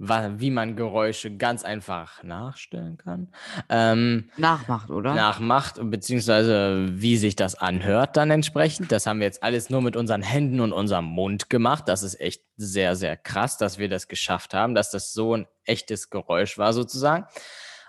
[0.00, 3.28] wie man Geräusche ganz einfach nachstellen kann.
[3.68, 5.14] Ähm, Nachmacht, oder?
[5.14, 8.90] Nachmacht, beziehungsweise wie sich das anhört dann entsprechend.
[8.90, 11.84] Das haben wir jetzt alles nur mit unseren Händen und unserem Mund gemacht.
[11.86, 15.46] Das ist echt sehr, sehr krass, dass wir das geschafft haben, dass das so ein
[15.64, 17.26] echtes Geräusch war sozusagen.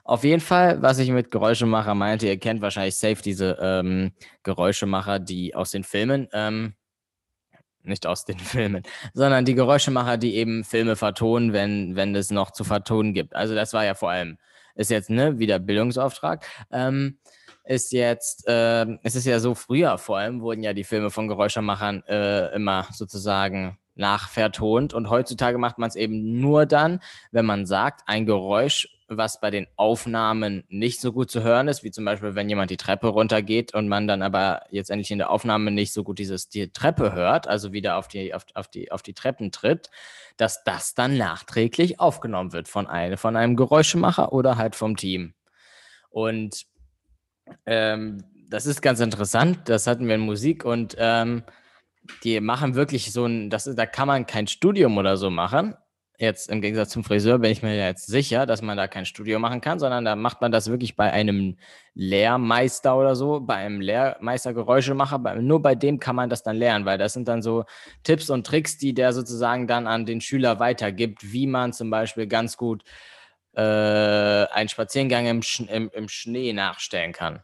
[0.03, 4.11] Auf jeden Fall, was ich mit Geräuschemacher meinte, ihr kennt wahrscheinlich safe diese ähm,
[4.43, 6.73] Geräuschemacher, die aus den Filmen, ähm,
[7.83, 12.51] nicht aus den Filmen, sondern die Geräuschemacher, die eben Filme vertonen, wenn, wenn es noch
[12.51, 13.35] zu vertonen gibt.
[13.35, 14.37] Also das war ja vor allem,
[14.75, 16.45] ist jetzt ne, wieder Bildungsauftrag.
[16.71, 17.17] Ähm,
[17.63, 21.27] ist jetzt, äh, es ist ja so, früher vor allem wurden ja die Filme von
[21.27, 26.99] Geräuschemachern äh, immer sozusagen nachvertont und heutzutage macht man es eben nur dann,
[27.31, 28.87] wenn man sagt, ein Geräusch
[29.17, 32.71] was bei den Aufnahmen nicht so gut zu hören ist, wie zum Beispiel, wenn jemand
[32.71, 36.17] die Treppe runtergeht und man dann aber jetzt endlich in der Aufnahme nicht so gut
[36.17, 39.89] dieses, die Treppe hört, also wieder auf die, auf, auf die, auf die Treppen tritt,
[40.37, 45.33] dass das dann nachträglich aufgenommen wird von, eine, von einem Geräuschemacher oder halt vom Team.
[46.09, 46.65] Und
[47.65, 51.43] ähm, das ist ganz interessant, das hatten wir in Musik und ähm,
[52.23, 55.75] die machen wirklich so ein, das, da kann man kein Studium oder so machen,
[56.21, 59.39] jetzt im Gegensatz zum Friseur bin ich mir jetzt sicher, dass man da kein Studio
[59.39, 61.57] machen kann, sondern da macht man das wirklich bei einem
[61.95, 66.55] Lehrmeister oder so, bei einem Lehrmeister Geräuschemacher, bei, nur bei dem kann man das dann
[66.55, 67.65] lernen, weil das sind dann so
[68.03, 72.27] Tipps und Tricks, die der sozusagen dann an den Schüler weitergibt, wie man zum Beispiel
[72.27, 72.83] ganz gut
[73.53, 77.43] äh, einen Spaziergang im, Sch im, im Schnee nachstellen kann.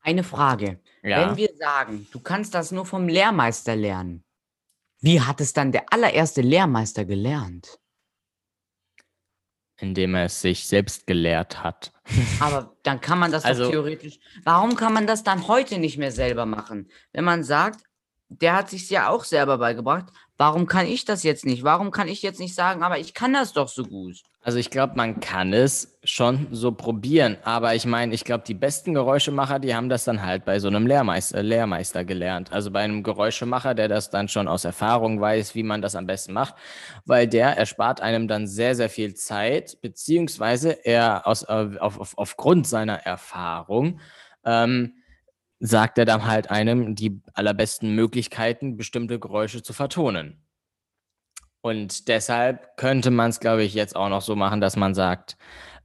[0.00, 0.80] Eine Frage.
[1.02, 1.28] Ja.
[1.28, 4.24] Wenn wir sagen, du kannst das nur vom Lehrmeister lernen,
[5.00, 7.78] wie hat es dann der allererste Lehrmeister gelernt?
[9.80, 11.92] Indem er es sich selbst gelehrt hat.
[12.40, 14.18] Aber dann kann man das also, theoretisch.
[14.44, 16.88] Warum kann man das dann heute nicht mehr selber machen?
[17.12, 17.87] Wenn man sagt,
[18.28, 20.06] der hat sich ja auch selber beigebracht.
[20.36, 21.64] Warum kann ich das jetzt nicht?
[21.64, 24.22] Warum kann ich jetzt nicht sagen, aber ich kann das doch so gut?
[24.40, 28.54] Also ich glaube, man kann es schon so probieren, aber ich meine, ich glaube, die
[28.54, 32.52] besten Geräuschemacher, die haben das dann halt bei so einem Lehrmeister, Lehrmeister gelernt.
[32.52, 36.06] Also bei einem Geräuschemacher, der das dann schon aus Erfahrung weiß, wie man das am
[36.06, 36.54] besten macht,
[37.04, 42.16] weil der erspart einem dann sehr, sehr viel Zeit, beziehungsweise er aus, äh, auf, auf,
[42.16, 44.00] aufgrund seiner Erfahrung
[44.44, 44.94] ähm,
[45.60, 50.44] sagt er dann halt einem die allerbesten Möglichkeiten, bestimmte Geräusche zu vertonen.
[51.60, 55.36] Und deshalb könnte man es, glaube ich, jetzt auch noch so machen, dass man sagt,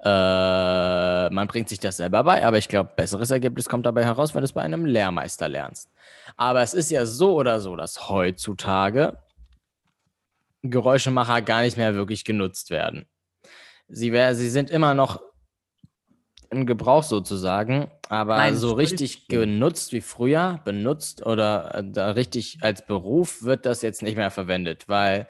[0.04, 4.36] äh, man bringt sich das selber bei, aber ich glaube, besseres Ergebnis kommt dabei heraus,
[4.36, 5.90] wenn du es bei einem Lehrmeister lernst.
[6.36, 9.18] Aber es ist ja so oder so, dass heutzutage
[10.62, 13.06] Geräuschemacher gar nicht mehr wirklich genutzt werden.
[13.88, 15.22] Sie, sie sind immer noch
[16.54, 22.60] im Gebrauch sozusagen, aber Nein, so richtig genutzt wie früher, benutzt oder äh, da richtig
[22.62, 25.28] als Beruf wird das jetzt nicht mehr verwendet, weil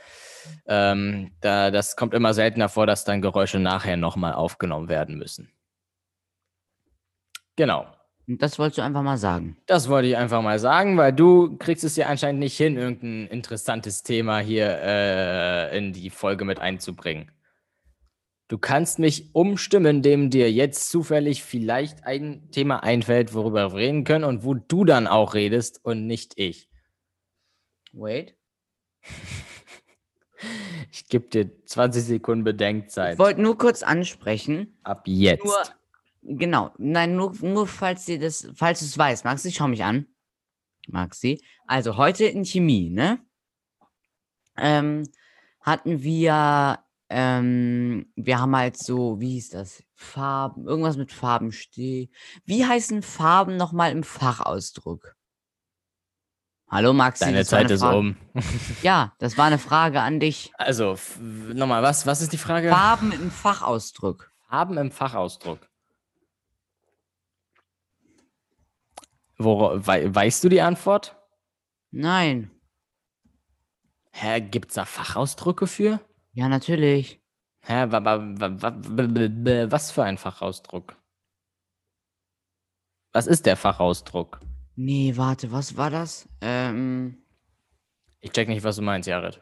[0.67, 5.51] ähm, da, das kommt immer seltener vor, dass dann Geräusche nachher nochmal aufgenommen werden müssen.
[7.55, 7.88] Genau.
[8.25, 9.57] Das wolltest du einfach mal sagen.
[9.65, 13.27] Das wollte ich einfach mal sagen, weil du kriegst es ja anscheinend nicht hin, irgendein
[13.27, 17.31] interessantes Thema hier äh, in die Folge mit einzubringen.
[18.47, 24.03] Du kannst mich umstimmen, indem dir jetzt zufällig vielleicht ein Thema einfällt, worüber wir reden
[24.03, 26.69] können und wo du dann auch redest und nicht ich.
[27.93, 28.36] Wait.
[30.91, 33.13] Ich gebe dir 20 Sekunden Bedenkzeit.
[33.13, 34.77] Ich wollte nur kurz ansprechen.
[34.84, 35.43] Ab jetzt.
[35.43, 35.63] Nur,
[36.21, 36.71] genau.
[36.77, 39.25] Nein, nur, nur falls dir das, falls du es weißt.
[39.25, 40.06] Maxi, schau mich an.
[40.88, 41.41] Maxi.
[41.65, 43.19] Also heute in Chemie, ne?
[44.58, 45.03] Ähm,
[45.62, 49.84] hatten wir ähm, wir haben halt so, wie hieß das?
[49.93, 52.12] Farben, irgendwas mit Farben steht.
[52.43, 55.15] Wie heißen Farben nochmal im Fachausdruck?
[56.67, 57.26] Hallo Maxi.
[57.26, 58.17] Deine Zeit ist um.
[58.82, 60.52] ja, das war eine Frage an dich.
[60.58, 62.69] Also, nochmal, was, was ist die Frage?
[62.69, 64.32] Farben im Fachausdruck.
[64.49, 65.60] Farben im Fachausdruck.
[69.38, 71.15] Wo, we, weißt du die Antwort?
[71.91, 72.49] Nein.
[74.12, 75.99] Hä, gibt's da Fachausdrücke für?
[76.34, 77.22] Ja, natürlich.
[77.62, 80.98] Hä, wa wa wa wa was für ein Fachausdruck?
[83.13, 84.39] Was ist der Fachausdruck?
[84.76, 86.28] Nee, warte, was war das?
[86.41, 87.19] Ähm.
[88.19, 89.41] Ich check nicht, was du meinst, Jared.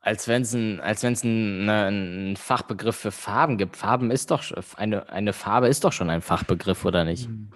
[0.00, 3.76] Als wenn es ein, als wenn's ein, ne, ein Fachbegriff für Farben gibt.
[3.76, 4.42] Farben ist doch
[4.76, 7.26] eine, eine Farbe ist doch schon ein Fachbegriff, oder nicht?
[7.26, 7.52] Hm.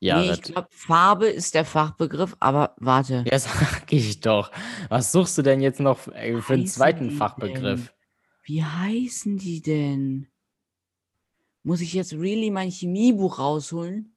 [0.00, 3.24] Ja, nee, ich glaube, Farbe ist der Fachbegriff, aber warte.
[3.30, 4.52] Ja, sag ich doch.
[4.88, 7.86] Was suchst du denn jetzt noch für einen zweiten Fachbegriff?
[7.86, 7.94] Denn?
[8.44, 10.28] Wie heißen die denn?
[11.64, 14.16] Muss ich jetzt really mein Chemiebuch rausholen?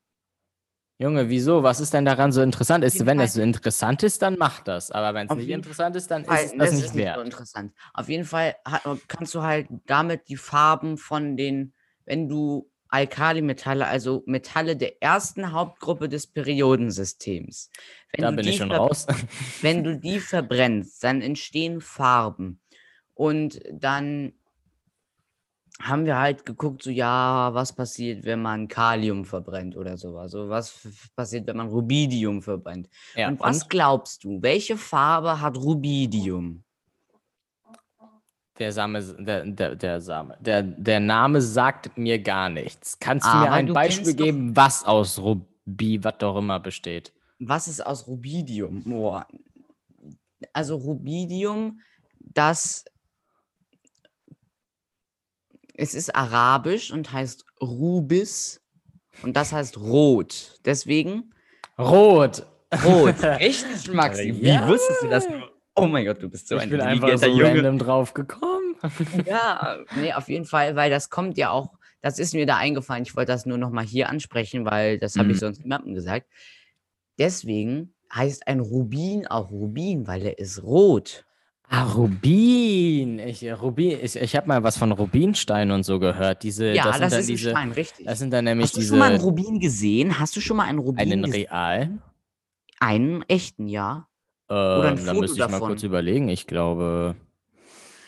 [0.99, 1.63] Junge, wieso?
[1.63, 2.83] Was ist denn daran so interessant?
[2.83, 4.91] Ist, wenn das so interessant ist, dann mach das.
[4.91, 7.25] Aber wenn es nicht interessant ist, dann Fall, ist es das nicht so wert.
[7.25, 7.73] interessant.
[7.93, 11.73] Auf jeden Fall hat, kannst du halt damit die Farben von den,
[12.05, 17.71] wenn du Alkalimetalle, also Metalle der ersten Hauptgruppe des Periodensystems,
[18.11, 19.07] wenn, Da du bin die ich schon raus.
[19.61, 22.59] wenn du die verbrennst, dann entstehen Farben.
[23.13, 24.33] Und dann
[25.81, 30.31] haben wir halt geguckt, so ja, was passiert, wenn man Kalium verbrennt oder sowas.
[30.31, 32.89] So was passiert, wenn man Rubidium verbrennt.
[33.15, 36.63] Ja, und was glaubst du, welche Farbe hat Rubidium?
[38.59, 42.99] Der Same, der, der, der Same, der, der Name sagt mir gar nichts.
[42.99, 46.59] Kannst du mir Aber ein du Beispiel doch- geben, was aus Ruby, was auch immer
[46.59, 47.13] besteht?
[47.39, 48.83] Was ist aus Rubidium?
[48.83, 49.25] Boah.
[50.53, 51.79] Also Rubidium,
[52.19, 52.85] das
[55.73, 58.61] es ist arabisch und heißt Rubis
[59.23, 60.59] und das heißt rot.
[60.65, 61.33] Deswegen
[61.79, 62.45] Rot.
[62.85, 63.23] rot.
[63.23, 64.35] Richtig, Maxi.
[64.39, 64.67] Wie Ja.
[64.67, 65.25] wusstest du das?
[65.75, 67.43] Oh mein Gott, du bist so ich ein bin einfach so Junge.
[67.45, 68.75] random drauf gekommen.
[69.27, 73.03] Ja, nee, auf jeden Fall, weil das kommt ja auch, das ist mir da eingefallen.
[73.03, 75.39] Ich wollte das nur noch mal hier ansprechen, weil das habe ich Mhm.
[75.39, 76.25] sonst niemandem gesagt.
[77.19, 81.25] Deswegen heißt ein Rubin auch Rubin, weil er ist rot.
[81.69, 83.19] Ah, Rubin.
[83.19, 86.43] Ich, Rubin, ich, ich habe mal was von Rubinstein und so gehört.
[86.43, 88.05] Diese, ja, das, das, sind dann ist ein diese, Stein, richtig.
[88.07, 90.19] das sind dann nämlich Hast du diese schon mal einen Rubin gesehen?
[90.19, 91.47] Hast du schon mal einen Rubin einen gesehen?
[91.47, 92.01] realen.
[92.79, 94.07] Einen echten, ja.
[94.51, 95.67] Ähm, ein da Foto müsste ich mal davon.
[95.69, 96.29] kurz überlegen.
[96.29, 97.15] Ich glaube,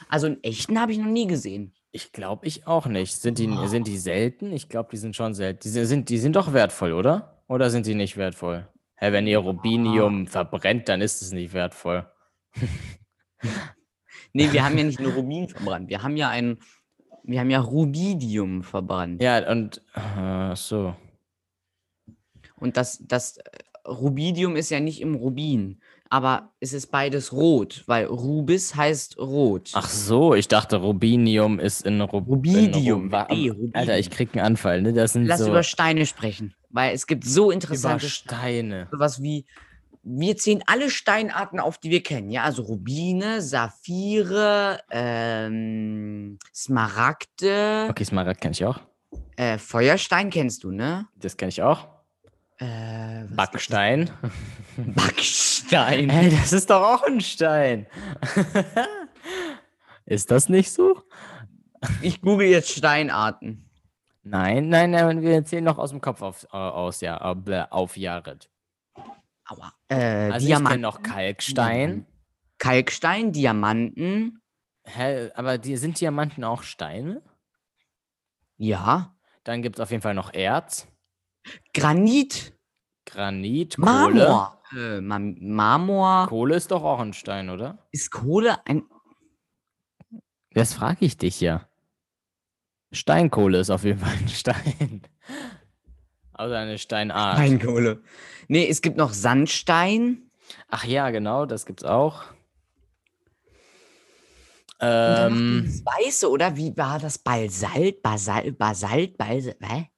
[0.09, 1.73] Also einen echten habe ich noch nie gesehen.
[1.91, 3.15] ich glaube ich auch nicht.
[3.15, 3.67] Sind die, Oh.
[3.67, 4.51] sind die selten?
[4.51, 5.61] Ich glaube, die sind schon selten.
[5.63, 7.43] Die sind, die sind doch wertvoll, oder?
[7.47, 8.67] Oder sind sie nicht wertvoll?
[8.95, 12.05] Hä, wenn ihr Rubinium verbrennt, dann ist es nicht wertvoll.
[14.35, 15.89] Nee, wir haben ja nicht nur Rubin verbrannt.
[15.89, 16.57] Wir haben ja ein,
[17.23, 19.21] wir haben ja Rubidium verbrannt.
[19.21, 20.95] Ja, und äh, so.
[22.55, 23.43] Und das, das äh,
[23.87, 25.81] Rubidium ist ja nicht im Rubin,
[26.13, 29.71] aber es ist beides rot, weil Rubis heißt rot.
[29.73, 33.97] Ach so, ich dachte, Rubinium ist in Rub Rubidium, In Ru- nee, Alter, Rubidium.
[33.99, 34.93] ich krieg einen Anfall, ne?
[34.93, 38.87] Das sind Lass so über Steine sprechen, weil es gibt so über interessante Steine.
[38.91, 39.47] sowas wie
[40.03, 42.29] wir zählen alle Steinarten auf, die wir kennen.
[42.29, 48.79] Ja, also Rubine, Saphire, ähm, Smaragde, Okay, Smaragd kenne ich auch.
[49.37, 51.07] äh, Feuerstein kennst du, ne?
[51.15, 51.87] Das kenne ich auch.
[52.57, 53.25] Äh?
[53.29, 54.09] Backstein.
[54.77, 56.09] Backstein.
[56.09, 57.87] Ey, das ist doch auch ein Stein.
[60.05, 61.01] ist das nicht so?
[62.01, 63.69] Ich google jetzt Steinarten.
[64.23, 67.97] Nein, nein, nein, wir zählen noch aus dem Kopf auf, äh, aus, ja, äh, auf
[67.97, 68.49] Jared.
[69.45, 69.73] Aua.
[69.89, 72.05] Äh, Also Diamanten, noch Kalkstein.
[72.57, 74.41] Kalkstein, Diamanten.
[74.85, 77.21] Hä, aber die, sind Diamanten auch Steine?
[78.57, 79.15] Ja.
[79.43, 80.87] Dann gibt es auf jeden Fall noch Erz,
[81.73, 82.53] Granit.
[83.05, 83.85] Granit, Kohle.
[83.85, 84.61] Marmor.
[84.75, 86.27] Äh, Ma Marmor.
[86.27, 87.77] Kohle ist doch auch ein Stein, oder?
[87.91, 88.83] Ist Kohle ein.
[90.51, 91.67] Das frage ich dich ja.
[92.91, 95.01] Steinkohle ist auf jeden Fall ein Stein.
[96.35, 97.35] Also eine Steinart.
[97.35, 98.01] Steinkohle.
[98.47, 100.31] Nee, es gibt noch Sandstein.
[100.67, 102.23] Ach ja, genau, das gibt's auch.
[104.79, 106.57] Ähm, Weiße, oder?
[106.57, 107.19] Wie war das?
[107.19, 108.01] Basalt?
[108.01, 108.57] Basalt?
[108.57, 109.17] Basalt?
[109.17, 109.57] Basalt?
[109.61, 109.89] Hä?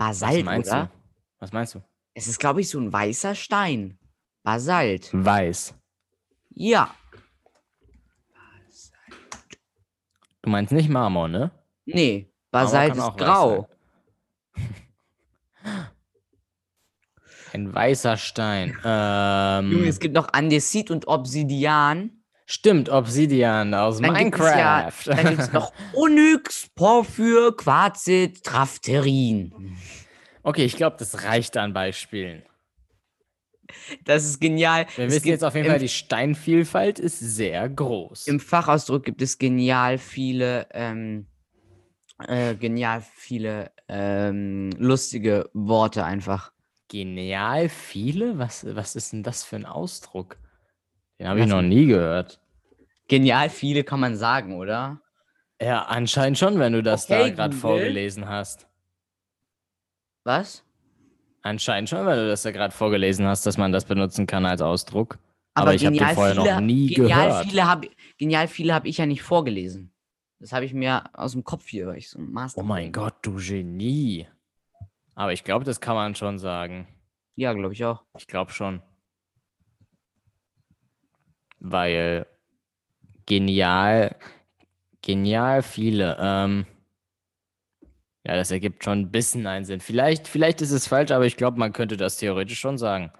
[0.00, 0.84] Was Basalt, meinst oder?
[0.84, 0.90] du?
[1.40, 1.82] Was meinst du?
[2.14, 3.98] Es ist, glaube ich, so ein weißer Stein.
[4.42, 5.10] Basalt.
[5.12, 5.74] Weiß.
[6.50, 6.94] Ja.
[10.42, 11.50] Du meinst nicht Marmor, ne?
[11.84, 13.68] Nee, Basalt ist grau.
[17.52, 18.78] Ein weißer Stein.
[18.82, 22.19] Ähm, Junge, es gibt noch Andesit und Obsidian.
[22.50, 25.06] Stimmt, Obsidian aus Dann gibt es ja, Minecraft.
[25.06, 29.76] dann gibt es noch Onyx, Porphyr, Quarzit, Traphterin.
[30.42, 32.42] okay, ich glaube, das reicht an Beispielen.
[34.04, 34.86] Das ist genial.
[34.96, 38.26] Wir Es wissen jetzt auf jeden Fall, die Steinvielfalt ist sehr groß.
[38.26, 41.26] Im Fachausdruck gibt es genial viele, ähm,
[42.26, 46.52] äh, genial viele ähm, lustige Worte einfach.
[46.88, 48.38] Genial viele?
[48.38, 50.36] Was, was ist denn das für ein Ausdruck?
[51.20, 52.40] Den habe ich noch nie gehört.
[53.06, 55.00] Genial viele kann man sagen, oder?
[55.60, 57.60] Ja, anscheinend schon, wenn du das da Okay, gerade Google.
[57.60, 58.66] vorgelesen hast.
[60.24, 60.64] Was?
[61.42, 64.62] Anscheinend schon, weil du das ja gerade vorgelesen hast, dass man das benutzen kann als
[64.62, 65.18] Ausdruck.
[65.54, 67.46] Aber, ich habe den vorher noch viele- nie genial gehört.
[67.46, 67.84] Viele hab,
[68.18, 69.92] genial viele habe ich ja nicht vorgelesen.
[70.38, 72.60] Das habe ich mir aus dem Kopf hier, weil ich so ein Master.
[72.60, 74.26] Oh mein Gott, du Genie.
[75.14, 76.88] Aber ich glaube, das kann man schon sagen.
[77.36, 78.04] Ja, glaube ich auch.
[78.16, 78.80] Ich glaube schon.
[81.60, 82.26] Weil
[83.26, 84.16] genial,
[85.02, 86.16] genial viele.
[86.20, 86.66] Ähm,
[88.26, 89.80] Ja, das ergibt schon ein bisschen einen Sinn.
[89.80, 93.12] Vielleicht, vielleicht ist es falsch, aber ich glaube, man könnte das theoretisch schon sagen.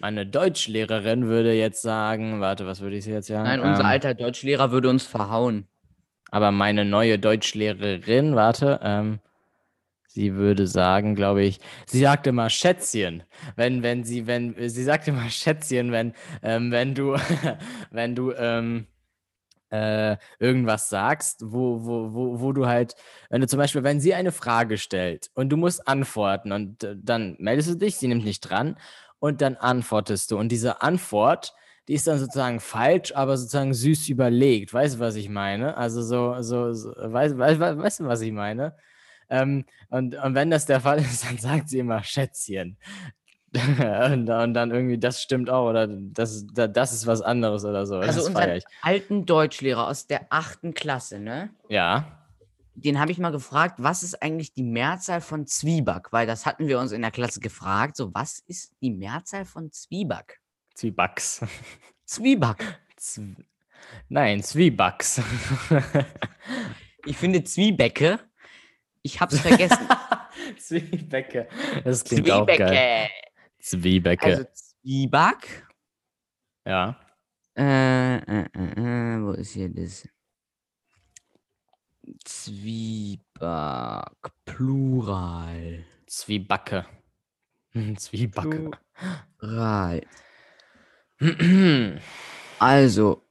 [0.00, 3.44] Meine Deutschlehrerin würde jetzt sagen, warte, was würde ich jetzt sagen?
[3.44, 5.66] Nein, unser Ähm, alter Deutschlehrer würde uns verhauen.
[6.30, 9.20] Aber meine neue Deutschlehrerin, warte, ähm,
[10.16, 13.22] sie würde sagen, glaube ich, sie sagt immer Schätzchen,
[13.54, 17.16] wenn, wenn sie, wenn, sie sagt immer Schätzchen, wenn, ähm, wenn du,
[17.90, 18.86] wenn du, ähm,
[19.70, 22.94] äh, irgendwas sagst, wo, wo, wo, wo du halt,
[23.28, 26.96] wenn du zum Beispiel, wenn sie eine Frage stellt und du musst antworten und äh,
[26.96, 28.78] dann meldest du dich, sie nimmt nicht dran
[29.18, 31.52] und dann antwortest du und diese Antwort,
[31.88, 34.72] die ist dann sozusagen falsch, aber sozusagen süß überlegt.
[34.72, 35.76] Weißt du, was ich meine?
[35.76, 38.74] Also so, so, so weißt, weißt, weißt du, was ich meine?
[39.28, 42.76] Ähm, und, und wenn das der Fall ist, dann sagt sie immer Schätzchen.
[43.54, 47.86] und, und dann irgendwie, das stimmt auch, oder das, da- das ist was anderes oder
[47.86, 47.96] so.
[47.96, 51.50] Also unseren alten Deutschlehrer aus der achten Klasse, ne?
[51.68, 52.22] Ja.
[52.74, 56.12] Den habe ich mal gefragt, was ist eigentlich die Mehrzahl von Zwieback?
[56.12, 57.96] Weil das hatten wir uns in der Klasse gefragt.
[57.96, 60.40] So, was ist die Mehrzahl von Zwieback?
[60.74, 61.40] Zwiebacks.
[62.04, 62.62] Zwieback.
[62.96, 63.34] Zw
[64.08, 65.22] Nein, Zwiebacks.
[67.06, 68.18] Ich finde Zwiebäcke.
[69.06, 69.86] Ich hab's vergessen.
[70.58, 71.48] Zwiebäcke.
[71.84, 73.08] Das klingt auch geil.
[73.60, 73.60] Zwiebäcke.
[73.60, 74.26] Zwiebäcke.
[74.26, 75.68] Also Zwieback.
[76.66, 76.98] ja.
[77.56, 80.08] Äh, äh, äh, äh, wo ist hier das?
[82.24, 83.22] Zwieback.
[84.44, 85.84] Plural.
[86.08, 86.84] Zwiebacke.
[87.70, 88.72] Hm, Zwiebacke.
[89.38, 90.02] Plural.
[92.58, 93.22] Also,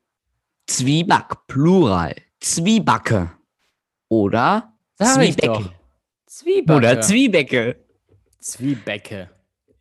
[0.67, 2.15] Zwieback, Plural.
[2.39, 3.31] Zwiebacke.
[4.07, 5.71] Oder Sag doch.
[6.25, 6.77] Zwiebacke.
[6.77, 7.75] Oder Zwiebäcke.
[8.39, 9.29] Zwiebäcke.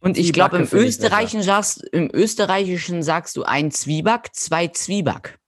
[0.01, 0.69] Und ich glaube, im.
[0.71, 5.39] Österreichischen sagst, im Österreichischen sagst du ein Zwieback, zwei Zwieback.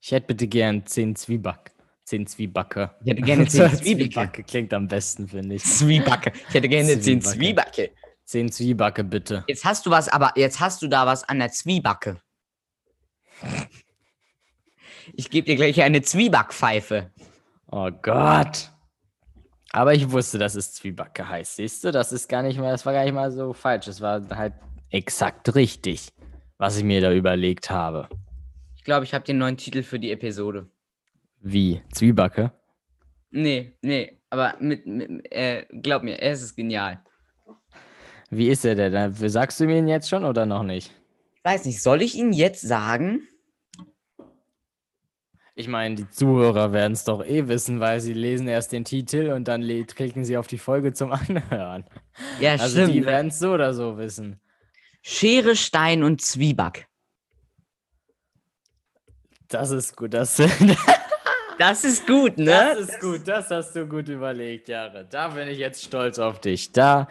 [0.00, 1.72] Ich hätte bitte gern 10 Zwieback.
[2.04, 2.90] 10 Zwiebacke.
[3.04, 4.42] Ich hätte gerne zehn Zwiebacke.
[4.42, 5.64] klingt am besten, finde ich.
[5.64, 6.32] Zwiebacke.
[6.48, 7.70] Ich hätte gerne zehn Zwiebacke.
[7.70, 7.90] Zwiebacke.
[8.24, 9.44] 10 Zwiebacke, bitte.
[9.46, 12.20] Jetzt hast du was, aber jetzt hast du da was an der Zwiebacke.
[15.14, 17.10] Ich gebe dir gleich eine Zwiebackpfeife.
[17.72, 18.70] Oh Gott.
[19.72, 21.56] Aber ich wusste, dass es Zwiebacke heißt.
[21.56, 23.88] Siehst du, das ist gar nicht mal, das war gar nicht mal so falsch.
[23.88, 24.52] Es war halt
[24.90, 26.08] exakt richtig,
[26.58, 28.10] was ich mir da überlegt habe.
[28.76, 30.68] Ich glaube, ich habe den neuen Titel für die Episode.
[31.40, 31.80] Wie?
[31.92, 32.52] Zwiebacke?
[33.30, 37.02] Nee, nee, aber mit, mit äh, glaub mir, es ist genial.
[38.28, 38.92] Wie ist er denn?
[38.94, 40.92] Äh, Sagst du mir ihn jetzt schon oder noch nicht?
[41.36, 43.26] Ich weiß nicht, soll ich ihn jetzt sagen?
[45.54, 49.32] Ich meine, die Zuhörer werden es doch eh wissen, weil sie lesen erst den Titel
[49.32, 51.84] und dann klicken sie auf die Folge zum Anhören.
[52.40, 52.94] Ja, Also stimmt.
[52.94, 54.40] die werden es so oder so wissen.
[55.02, 56.86] Schere, Stein und Zwieback.
[59.48, 60.40] Das ist gut, das,
[61.58, 62.46] Das ist gut, ne?
[62.46, 65.06] das ist gut, das hast du gut überlegt, Jahre.
[65.08, 66.72] Da bin ich jetzt stolz auf dich.
[66.72, 67.08] Da,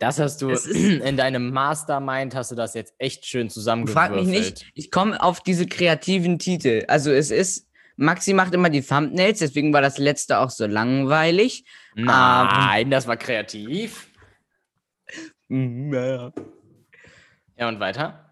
[0.00, 4.66] das hast du in deinem Mastermind hast du das jetzt echt schön Frag mich nicht,
[4.74, 6.84] ich komme auf diese kreativen Titel.
[6.88, 7.65] Also es ist,
[7.96, 11.64] Maxi macht immer die Thumbnails, deswegen war das letzte auch so langweilig.
[11.94, 14.10] Nein, das war kreativ.
[15.48, 16.32] Du,
[17.56, 18.22] Ja, und weiter?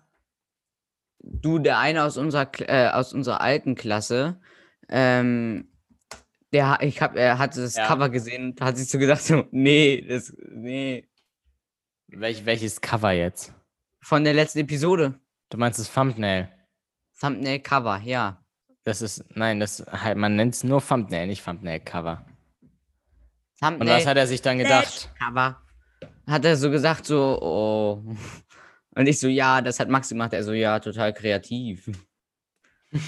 [1.22, 4.40] der eine aus unserer, äh, aus unserer alten Klasse,
[4.90, 5.70] ähm,
[6.52, 7.86] der, ich hab, er hatte das Ja.
[7.86, 11.08] Cover gesehen hat sich so gedacht, so, nee, das, nee.
[12.08, 13.52] Welch, welches Cover jetzt?
[14.02, 15.18] Von der letzten Episode.
[15.48, 16.50] Du meinst das Thumbnail?
[17.18, 18.43] Thumbnail Cover, ja.
[18.84, 22.26] Das ist, nein, das halt, man nennt es nur Thumbnail, nicht Thumbnail-Cover.
[22.60, 22.70] Und
[23.60, 25.10] Thumbnail was hat er sich dann gedacht?
[25.18, 25.60] Cover.
[26.26, 28.04] Hat er so gesagt, so, oh.
[28.96, 30.32] Und ich so, ja, das hat Maxi gemacht.
[30.34, 31.90] Er so, ja, total kreativ.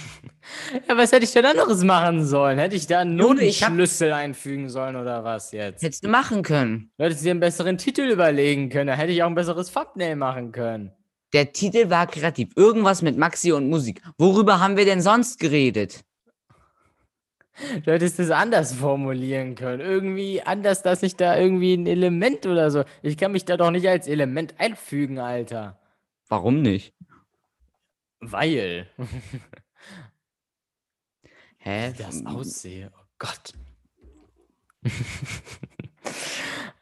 [0.88, 2.58] Ja, was hätte ich denn anderes machen sollen?
[2.58, 5.80] Hätte ich da einen Junge, ich hab- Notenschlüssel einfügen sollen oder was jetzt?
[5.82, 6.90] Hättest du machen können.
[6.98, 8.88] Du hättest dir einen besseren Titel überlegen können.
[8.88, 10.90] Da hätte ich auch ein besseres Thumbnail machen können.
[11.32, 12.50] Der Titel war kreativ.
[12.56, 14.02] Irgendwas mit Maxi und Musik.
[14.18, 16.04] Worüber haben wir denn sonst geredet?
[17.84, 19.80] Du hättest es anders formulieren können.
[19.80, 22.84] Irgendwie anders, dass ich da irgendwie ein Element oder so.
[23.02, 25.78] Ich kann mich da doch nicht als Element einfügen, Alter.
[26.28, 26.94] Warum nicht?
[28.20, 28.88] Weil.
[31.58, 31.92] Hä?
[31.92, 32.92] Wie das aussehe.
[32.94, 33.54] Oh Gott.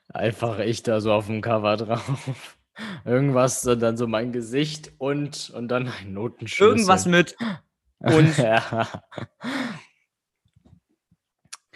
[0.09, 2.59] Einfach ich da so auf dem Cover drauf.
[3.05, 6.69] Irgendwas, und dann so mein Gesicht und, und dann ein Notenschlüssel.
[6.77, 7.37] Irgendwas mit.
[7.99, 8.89] und- ja.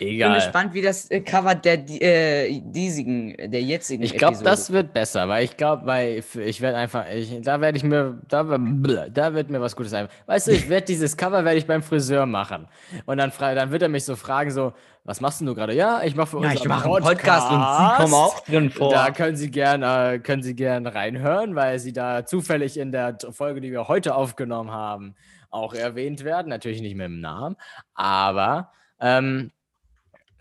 [0.00, 0.34] Ich bin Egal.
[0.36, 5.28] gespannt, wie das äh, Cover der äh, diesigen, der jetzigen Ich glaube, das wird besser,
[5.28, 9.50] weil ich glaube, weil ich werde einfach, ich, da werde ich mir, da, da wird
[9.50, 10.08] mir was Gutes ein.
[10.26, 12.68] Weißt du, ich werde dieses Cover werde ich beim Friseur machen
[13.06, 14.72] und dann, dann wird er mich so fragen so,
[15.02, 15.74] was machst denn du gerade?
[15.74, 18.92] Ja, ich mache für Ja, uns einen Podcast und Sie kommen auch drin vor.
[18.92, 23.16] Da können Sie gern, äh, können Sie gern reinhören, weil Sie da zufällig in der
[23.30, 25.16] Folge, die wir heute aufgenommen haben,
[25.50, 26.48] auch erwähnt werden.
[26.48, 27.56] Natürlich nicht mit dem Namen,
[27.94, 28.70] aber
[29.00, 29.50] ähm,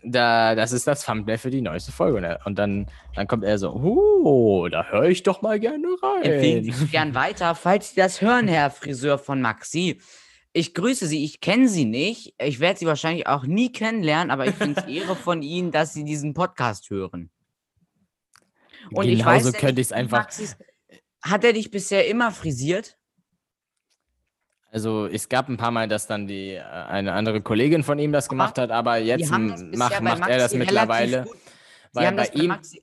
[0.02, 2.20] da, das ist das Thumbnail für die neueste Folge.
[2.20, 2.38] Ne?
[2.44, 5.86] Und dann, dann kommt er so, oh, da höre ich doch mal gerne
[6.22, 6.88] Empfehlen Sie rein.
[6.90, 10.00] gern weiter, falls Sie das hören, Herr Friseur von Maxi.
[10.52, 12.34] Ich grüße Sie, ich kenne Sie nicht.
[12.38, 15.94] Ich werde Sie wahrscheinlich auch nie kennenlernen, aber ich finde es Ehre von Ihnen, dass
[15.94, 17.30] Sie diesen Podcast hören.
[18.92, 20.18] Und ich weiß Genauso könnte ich es einfach.
[20.18, 20.56] Maxis,
[21.22, 22.97] hat er dich bisher immer frisiert?
[24.70, 28.12] Also es gab ein paar Mal, dass dann die äh, eine andere Kollegin von ihm
[28.12, 31.24] das gemacht hat, aber jetzt macht, macht er das mittlerweile.
[31.24, 31.30] Sie
[31.94, 32.82] Weil haben, bei das bei ihm, Maxi,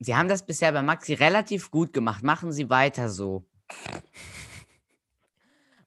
[0.00, 2.22] Sie haben das bisher bei Maxi relativ gut gemacht.
[2.22, 3.44] Machen Sie weiter so.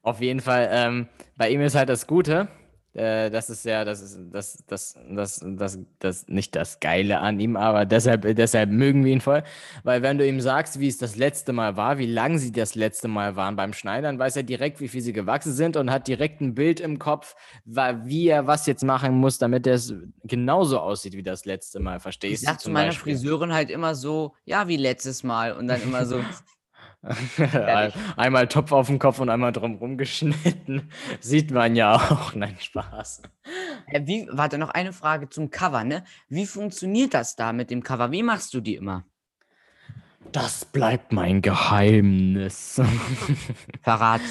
[0.01, 1.07] Auf jeden Fall, ähm,
[1.37, 2.49] bei ihm ist halt das Gute,
[2.93, 7.55] das ist ja, das ist das, das, das, das, das, nicht das Geile an ihm,
[7.55, 9.43] aber deshalb, deshalb mögen wir ihn voll.
[9.83, 12.75] Weil wenn du ihm sagst, wie es das letzte Mal war, wie lang sie das
[12.75, 16.07] letzte Mal waren beim Schneidern, weiß er direkt, wie viel sie gewachsen sind und hat
[16.07, 17.35] direkt ein Bild im Kopf,
[17.65, 21.97] wie er was jetzt machen muss, damit es genauso aussieht wie das letzte Mal.
[21.97, 23.13] Ich Verstehst sag du zu zum meiner Beispiel?
[23.13, 25.53] Friseurin halt immer so, ja, wie letztes Mal.
[25.53, 26.19] Und dann immer so,
[28.15, 30.91] einmal Topf auf dem Kopf und einmal drumrum geschnitten.
[31.19, 32.33] Sieht man ja auch.
[32.35, 33.23] Nein, Spaß.
[33.87, 36.03] äh, wie, warte, noch eine Frage zum Cover, ne?
[36.29, 38.11] Wie funktioniert das da mit dem Cover?
[38.11, 39.05] Wie machst du die immer?
[40.31, 42.79] Das bleibt mein Geheimnis.
[43.81, 44.21] Verrat.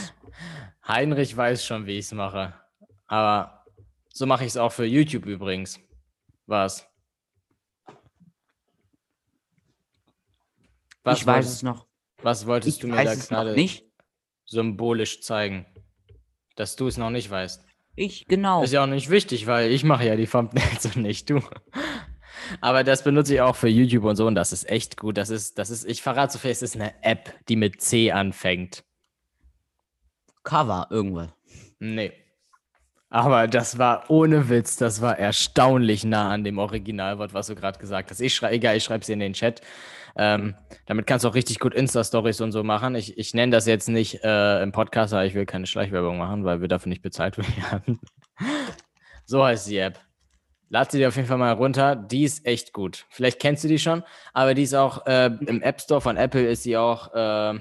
[0.87, 2.55] Heinrich weiß schon, wie ich es mache.
[3.07, 3.65] Aber
[4.13, 5.81] so mache ich es auch für YouTube übrigens.
[6.47, 6.87] Was?
[11.03, 11.90] Was, ich weiß es noch.
[12.23, 13.85] Was wolltest Ich du mir da gerade nicht.
[14.47, 15.67] symbolisch zeigen?
[16.57, 17.65] Dass du es noch nicht weißt.
[17.97, 18.63] Ich, genau.
[18.63, 21.43] Ist ja auch nicht wichtig, weil ich mache ja die Thumbnails und nicht du.
[22.61, 25.17] Aber das benutze ich auch für YouTube und so und das ist echt gut.
[25.17, 28.11] Das ist, das ist, ich verrate so viel, es ist eine App, die mit C
[28.11, 28.85] anfängt.
[30.43, 31.29] Cover, irgendwas.
[31.79, 32.13] Nee.
[33.09, 37.79] Aber das war ohne Witz, das war erstaunlich nah an dem Originalwort, was du gerade
[37.79, 38.21] gesagt hast.
[38.21, 39.61] Ich schreibe, egal, ich schreibe es in den Chat.
[40.17, 40.55] Ähm,
[40.87, 42.95] damit kannst du auch richtig gut Insta-Stories und so machen.
[42.95, 46.45] Ich, ich nenne das jetzt nicht äh, im Podcast, aber ich will keine Schleichwerbung machen,
[46.45, 48.01] weil wir dafür nicht bezahlt werden.
[49.25, 50.01] so heißt die App.
[50.69, 51.97] Lad sie dir auf jeden Fall mal runter.
[51.97, 53.07] Die ist echt gut.
[53.11, 56.47] Vielleicht kennst du die schon, aber die ist auch äh, im App Store von Apple
[56.47, 57.59] ist sie auch äh,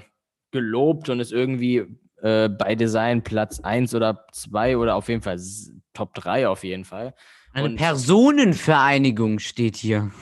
[0.52, 1.86] gelobt und ist irgendwie
[2.22, 5.40] äh, bei Design Platz 1 oder 2 oder auf jeden Fall
[5.92, 7.14] Top 3 auf jeden Fall.
[7.52, 10.12] Eine Und- Personenvereinigung steht hier.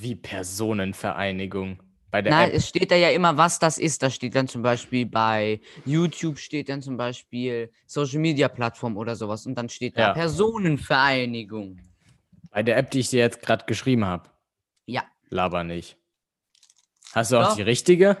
[0.00, 1.82] Wie Personenvereinigung.
[2.10, 2.54] Bei der Na, App.
[2.54, 4.02] es steht da ja immer, was das ist.
[4.02, 9.14] Da steht dann zum Beispiel bei YouTube steht dann zum Beispiel Social Media Plattform oder
[9.14, 10.12] sowas und dann steht da Ja.
[10.14, 11.78] Personenvereinigung.
[12.50, 14.28] Bei der App, die ich dir jetzt gerade geschrieben habe.
[14.86, 15.04] Ja.
[15.28, 15.96] Laber nicht.
[17.14, 17.56] Hast du auch Doch.
[17.56, 18.16] die richtige?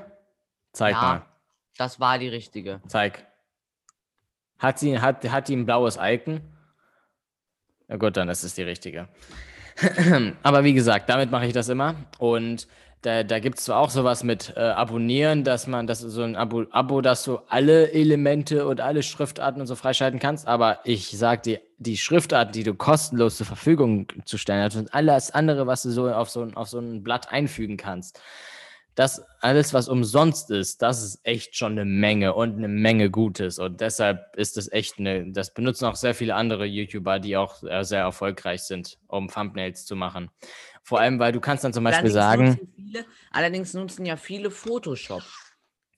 [0.72, 1.00] Zeig Ja.
[1.02, 1.26] mal.
[1.76, 2.80] Das war die richtige.
[2.86, 3.26] Zeig.
[4.58, 6.42] Hat sie, hat, hat die ein blaues Icon?
[7.88, 9.08] Na gut, dann ist es die richtige.
[10.42, 11.94] Aber wie gesagt, damit mache ich das immer.
[12.18, 12.66] Und
[13.02, 16.36] da, da gibt es zwar auch sowas mit äh, Abonnieren, dass man, das so ein
[16.36, 20.46] Abo, Abo, dass du alle Elemente und alle Schriftarten und so freischalten kannst.
[20.46, 24.92] Aber ich sag dir, die Schriftarten, die du kostenlos zur Verfügung zu stellen hast und
[24.92, 28.20] alles andere, was du so auf so, auf so ein Blatt einfügen kannst,
[28.94, 33.58] das alles, was umsonst ist, das ist echt schon eine Menge und eine Menge Gutes.
[33.58, 37.62] Und deshalb ist es echt eine, das benutzen auch sehr viele andere YouTuber, die auch
[37.62, 40.30] äh, sehr erfolgreich sind, um Thumbnails zu machen.
[40.82, 44.50] Vor allem, weil du kannst dann zum Beispiel sagen, nutzen viele, allerdings nutzen ja viele
[44.50, 45.22] Photoshop.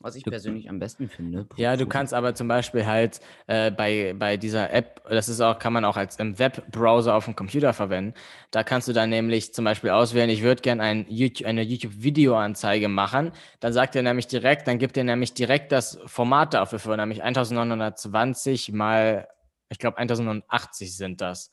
[0.03, 1.47] Was ich persönlich am besten finde.
[1.57, 5.59] Ja, du kannst aber zum Beispiel halt äh, bei, bei dieser App, das ist auch,
[5.59, 8.15] kann man auch als im Webbrowser auf dem Computer verwenden.
[8.51, 12.89] Da kannst du dann nämlich zum Beispiel auswählen, ich würde gerne ein YouTube, eine YouTube-Videoanzeige
[12.89, 13.33] machen.
[13.61, 17.23] Dann sagt er nämlich direkt, dann gibt er nämlich direkt das Format dafür vor, nämlich
[17.23, 19.29] 1920 mal,
[19.69, 21.53] ich glaube 1080 sind das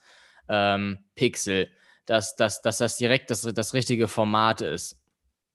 [0.49, 1.69] ähm, Pixel,
[2.05, 4.98] dass, dass, dass das direkt das, das richtige Format ist.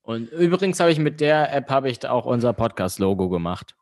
[0.05, 3.75] Und übrigens habe ich mit der App habe ich auch unser Podcast-Logo gemacht.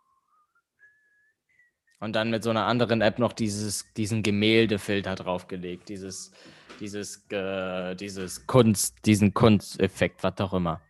[1.98, 6.32] Und dann mit so einer anderen App noch dieses, diesen Gemäldefilter draufgelegt, dieses,
[6.80, 10.80] dieses, äh, dieses Kunst, diesen Kunsteffekt, was auch immer.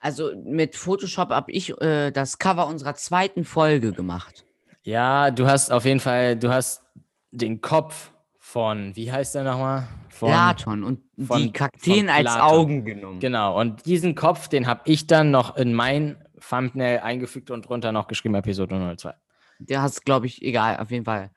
[0.00, 4.44] Also mit Photoshop habe ich äh, das Cover unserer zweiten Folge gemacht.
[4.82, 6.82] Ja, du hast auf jeden Fall, du hast
[7.30, 8.12] den Kopf
[8.54, 9.88] von, wie heißt der nochmal?
[10.10, 12.30] Von, Platon und von- die Kakteen als.
[12.36, 13.18] Augen genommen.
[13.18, 17.90] Genau, und diesen Kopf, den habe ich dann noch in mein Thumbnail eingefügt und drunter
[17.90, 19.12] noch geschrieben, Episode 02.
[19.58, 21.32] Der hast, glaube ich, egal, auf jeden Fall.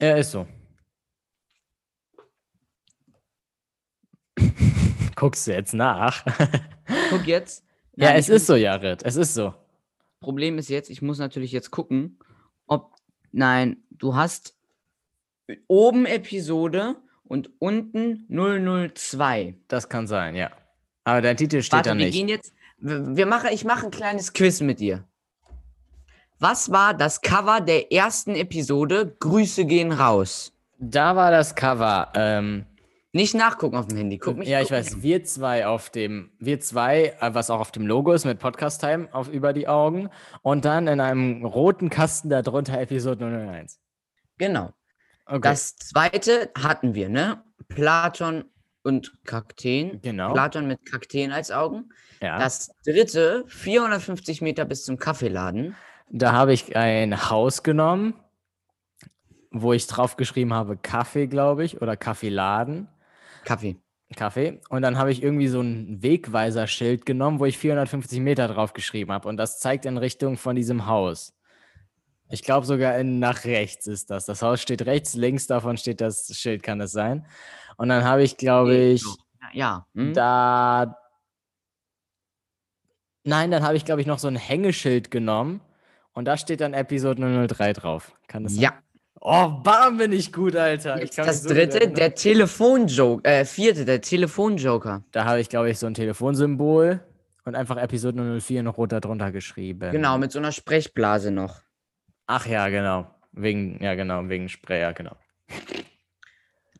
[0.00, 0.48] Er ist so.
[5.14, 6.24] Guckst du jetzt nach?
[7.10, 7.64] Guck jetzt.
[7.94, 9.04] ja, Nein, es ich ist so, Jared.
[9.04, 9.54] Es ist so.
[10.18, 12.18] Problem ist jetzt, ich muss natürlich jetzt gucken,
[12.66, 12.96] ob.
[13.30, 14.56] Nein, du hast
[15.68, 19.54] oben Episode und unten 002.
[19.68, 20.50] Das kann sein, ja.
[21.04, 22.14] Aber der Titel steht Warte, da wir nicht.
[22.14, 22.52] gehen jetzt.
[22.78, 25.04] Wir, machen, ich mache ein kleines Quiz mit dir.
[26.38, 29.14] Was war das Cover der ersten Episode?
[29.20, 30.52] Grüße gehen raus.
[30.78, 32.10] Da war das Cover.
[32.14, 32.64] Ähm,
[33.12, 34.16] Nicht nachgucken auf dem Handy.
[34.18, 37.60] Guck mich ja, ich weiß, mich- wir zwei auf dem, wir zwei, äh, was auch
[37.60, 40.08] auf dem Logo ist, mit Podcast Time auf über die Augen.
[40.42, 43.78] Und dann in einem roten Kasten darunter Episode 001.
[44.38, 44.70] Genau.
[45.30, 45.40] Okay.
[45.42, 47.44] Das zweite hatten wir, ne?
[47.68, 48.44] Platon
[48.82, 50.00] und Kakteen.
[50.02, 50.32] genau.
[50.32, 51.90] Platon mit Kakteen als Augen.
[52.20, 52.38] ja.
[52.38, 55.76] Das dritte, 450 Meter bis zum Kaffeeladen.
[56.10, 58.14] Da habe ich ein Haus genommen,
[59.52, 62.88] wo ich drauf geschrieben habe Kaffee, glaube ich, oder Kaffeeladen.
[63.44, 63.76] Kaffee.
[64.16, 64.60] Kaffee.
[64.68, 69.12] Und dann habe ich irgendwie so ein Wegweiserschild genommen, wo ich 450 Meter drauf geschrieben
[69.12, 69.28] habe.
[69.28, 71.32] Und das zeigt in Richtung von diesem Haus.
[72.30, 74.24] Ich glaube sogar in, nach rechts ist das.
[74.26, 77.26] Das Haus steht rechts, links davon steht das Schild, kann das sein.
[77.76, 79.04] Und dann habe ich, glaube ich,
[79.52, 79.86] Ja.
[79.94, 80.14] Hm?
[80.14, 80.96] da.
[83.24, 85.60] Nein, dann habe ich, glaube ich, noch so ein Hängeschild genommen.
[86.12, 88.12] Und da steht dann Episode 003 drauf.
[88.28, 88.62] Kann das sein?
[88.62, 88.72] ja.
[89.22, 91.02] Oh, bam, bin ich gut, Alter.
[91.02, 93.28] Ich das so dritte, der Telefonjoker.
[93.28, 95.04] Äh, vierte, der Telefonjoker.
[95.12, 97.00] Da habe ich, glaube ich, so ein Telefonsymbol
[97.44, 99.92] und einfach Episode 004 noch rot darunter geschrieben.
[99.92, 101.60] Genau, mit so einer Sprechblase noch.
[102.32, 103.08] Ach ja, genau.
[103.32, 105.16] Wegen, ja, genau, wegen Sprayer, genau.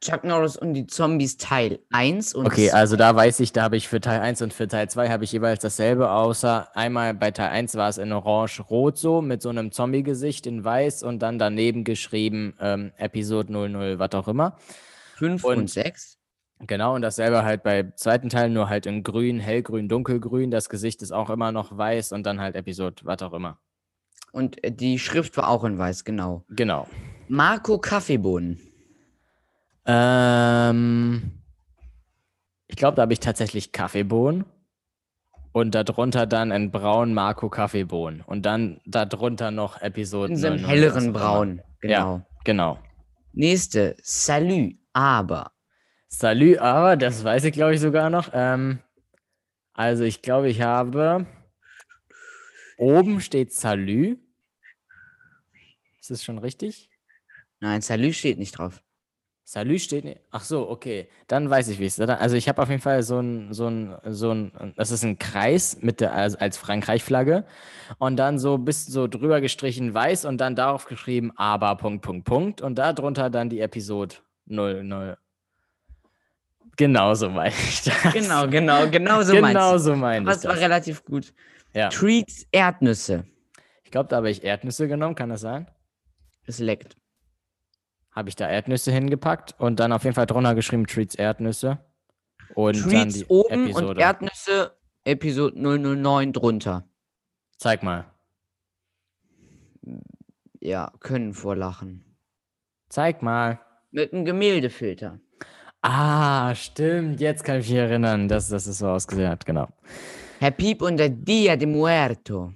[0.00, 3.76] Chuck Norris und die Zombies Teil 1 und Okay, also da weiß ich, da habe
[3.76, 7.32] ich für Teil 1 und für Teil 2 habe ich jeweils dasselbe, außer einmal bei
[7.32, 11.40] Teil 1 war es in orange-rot so, mit so einem Zombie-Gesicht in weiß und dann
[11.40, 14.56] daneben geschrieben ähm, Episode 00, was auch immer.
[15.16, 16.16] 5 und- und 6.
[16.60, 20.52] Genau, und dasselbe halt bei zweiten Teil, nur halt in grün, hellgrün, dunkelgrün.
[20.52, 23.58] Das Gesicht ist auch immer noch weiß und dann halt Episode, was auch immer.
[24.32, 26.44] Und äh, die Schrift war auch in weiß, genau.
[26.48, 26.86] Genau.
[27.28, 28.58] Marco Kaffeebohnen.
[29.86, 31.32] Ähm,
[32.66, 34.44] ich glaube, da habe ich tatsächlich Kaffeebohnen
[35.52, 40.32] und darunter dann ein braun Marco Kaffeebohnen und dann darunter noch Episoden.
[40.32, 41.12] In so einem 00, was auch helleren.
[41.12, 41.62] Braun.
[41.80, 41.92] Genau.
[41.92, 42.26] Ja.
[42.44, 42.78] Genau.
[43.32, 43.96] Nächste.
[44.02, 44.76] Salü.
[44.92, 45.52] Aber.
[46.08, 48.30] Salü, aber das weiß ich glaube ich sogar noch.
[48.32, 48.80] Ähm,
[49.72, 51.26] also ich glaube, ich habe
[52.80, 54.16] oben steht Salü.
[56.00, 56.90] Ist das schon richtig?
[57.60, 58.82] Nein, Salü steht nicht drauf.
[59.44, 60.20] Salü steht nicht.
[60.30, 61.08] Ach so, okay.
[61.26, 62.08] Dann weiß ich, wie es ist.
[62.08, 65.18] Also ich habe auf jeden Fall so ein, so ein, so ein, das ist ein
[65.18, 67.44] Kreis mit der, als, als Frankreich-Flagge
[67.98, 72.24] und dann so bis so drüber gestrichen weiß und dann darauf geschrieben, aber Punkt, Punkt,
[72.26, 74.14] Punkt und darunter dann die Episode
[74.46, 75.18] 00.
[76.76, 78.12] Genau so meine ich das.
[78.12, 79.78] Genau, genau, genau so genau du.
[79.80, 80.62] so meine ich Was war das.
[80.62, 81.34] relativ gut.
[81.74, 81.88] Ja.
[81.88, 83.24] Treats Erdnüsse.
[83.84, 85.68] Ich glaube, da habe ich Erdnüsse genommen, kann das sein?
[86.46, 86.96] Es leckt.
[88.12, 91.78] Habe ich da Erdnüsse hingepackt und dann auf jeden Fall drunter geschrieben Treats Erdnüsse.
[92.54, 93.88] Und dann Treats die oben Episode.
[93.88, 96.84] und Erdnüsse Episode 009 drunter.
[97.56, 98.06] Zeig mal.
[100.60, 102.04] Ja, können vorlachen.
[102.88, 103.60] Zeig mal.
[103.92, 105.20] Mit einem Gemäldefilter.
[105.82, 107.20] Ah, stimmt.
[107.20, 109.46] Jetzt kann ich mich erinnern, dass, dass es so ausgesehen hat.
[109.46, 109.68] Genau.
[110.40, 112.54] Herr Piep und der Dia de Muerto.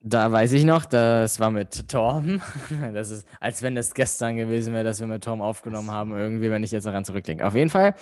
[0.00, 2.40] Da weiß ich noch, das war mit Torben.
[2.94, 6.50] Das ist, als wenn das gestern gewesen wäre, dass wir mit Torben aufgenommen haben, irgendwie,
[6.50, 7.46] wenn ich jetzt daran zurückdenke.
[7.46, 7.94] Auf jeden Fall,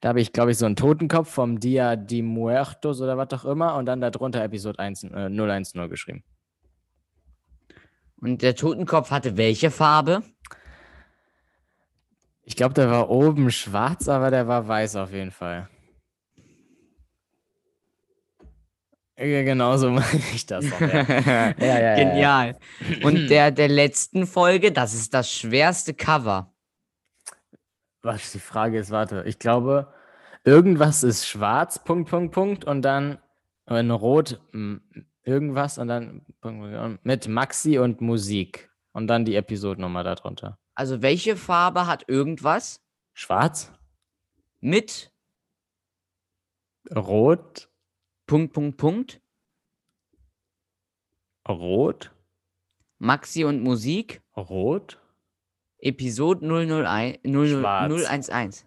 [0.00, 3.46] da habe ich, glaube ich, so einen Totenkopf vom Dia de Muertos oder was auch
[3.46, 6.22] immer und dann darunter Episode 1, äh, 010 geschrieben.
[8.20, 10.22] Und der Totenkopf hatte welche Farbe?
[12.44, 15.68] Ich glaube, der war oben schwarz, aber der war weiß auf jeden Fall.
[19.18, 21.54] Ja, genau so meine ich das auch, ja.
[21.58, 21.94] ja, ja.
[21.96, 22.58] Genial.
[23.02, 26.52] Und der der letzten Folge, das ist das schwerste Cover.
[28.02, 29.92] Was die Frage ist, warte, ich glaube,
[30.44, 33.18] irgendwas ist schwarz, Punkt, Punkt, Punkt, und dann
[33.68, 34.40] in rot
[35.24, 36.24] irgendwas und dann
[37.02, 38.70] mit Maxi und Musik.
[38.92, 40.58] Und dann die Episodennummer darunter.
[40.74, 42.80] Also welche Farbe hat irgendwas
[43.12, 43.70] Schwarz,
[44.60, 45.12] mit
[46.94, 47.65] rot,
[48.26, 49.20] Punkt, Punkt, Punkt,
[51.48, 52.12] rot,
[52.98, 54.20] Maxi und Musik?
[54.36, 54.98] rot.
[55.78, 58.28] Episode 001, 00, Schwarz.
[58.28, 58.64] 011.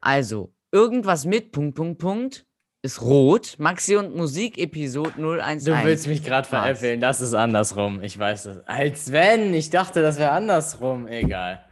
[0.00, 2.46] Also, irgendwas mit Punkt, Punkt, Punkt
[2.82, 3.56] ist rot.
[3.58, 5.64] Maxi und Musik Episode 011.
[5.64, 8.02] Du willst mich gerade veräppeln, das ist andersrum.
[8.02, 8.66] Ich weiß das.
[8.66, 11.06] Als wenn, ich dachte, das wäre andersrum.
[11.06, 11.64] Egal.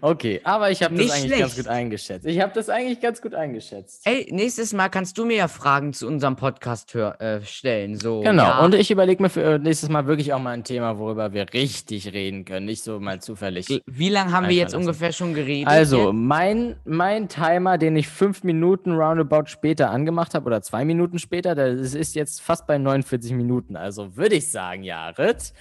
[0.00, 1.56] Okay, aber ich habe das eigentlich ganz schlecht.
[1.56, 2.26] gut eingeschätzt.
[2.26, 4.02] Ich habe das eigentlich ganz gut eingeschätzt.
[4.04, 7.96] Ey, nächstes Mal kannst du mir ja Fragen zu unserem Podcast hör, äh, stellen.
[7.98, 10.64] So, Genau, ja, und ich überlege mir für äh, nächstes Mal wirklich auch mal ein
[10.64, 13.82] Thema, worüber wir richtig reden können, nicht so mal zufällig.
[13.86, 15.68] wie lange haben wir jetzt ungefähr schon geredet?
[15.68, 16.14] Also, jetzt?
[16.14, 21.54] mein, mein Timer, den ich fünf Minuten roundabout später angemacht habe, oder zwei Minuten später,
[21.54, 23.76] das ist jetzt fast bei 49 Minuten.
[23.76, 25.52] Also würde ich sagen, Jared,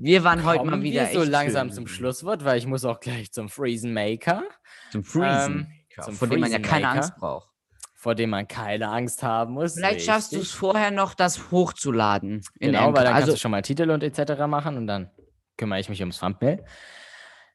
[0.00, 1.74] wir waren heute mal wieder wir so langsam schön.
[1.74, 4.44] zum Schlusswort, weil ich muss auch gleich zum Freezen Maker,
[4.92, 5.68] Zum Freezen.
[5.96, 6.96] Ähm, zum vor dem man ja keine Maker.
[6.96, 7.48] Angst braucht.
[7.94, 9.74] vor dem man keine Angst haben muss.
[9.74, 10.58] Vielleicht schaffst du es Richtig.
[10.58, 12.42] vorher noch, das hochzuladen.
[12.60, 14.46] Genau, weil dann also, kannst du schon mal Titel und etc.
[14.46, 15.10] machen und dann
[15.56, 16.64] kümmere ich mich ums Thumbnail.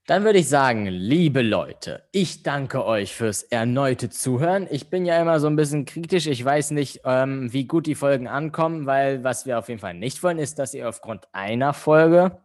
[0.06, 4.68] Dann würde ich sagen, liebe Leute, ich danke euch fürs erneute Zuhören.
[4.70, 6.28] Ich bin ja immer so ein bisschen kritisch.
[6.28, 9.93] Ich weiß nicht, ähm, wie gut die Folgen ankommen, weil was wir auf jeden Fall
[9.93, 12.38] nicht wollen, ist, dass ihr aufgrund einer Folge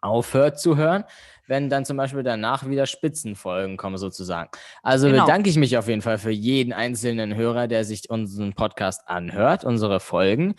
[0.00, 1.04] aufhört zu hören,
[1.46, 4.48] wenn dann zum Beispiel danach wieder Spitzenfolgen kommen sozusagen.
[4.82, 5.26] Also Genau.
[5.26, 9.64] bedanke ich mich auf jeden Fall für jeden einzelnen Hörer, der sich unseren Podcast anhört,
[9.64, 10.54] unsere Folgen.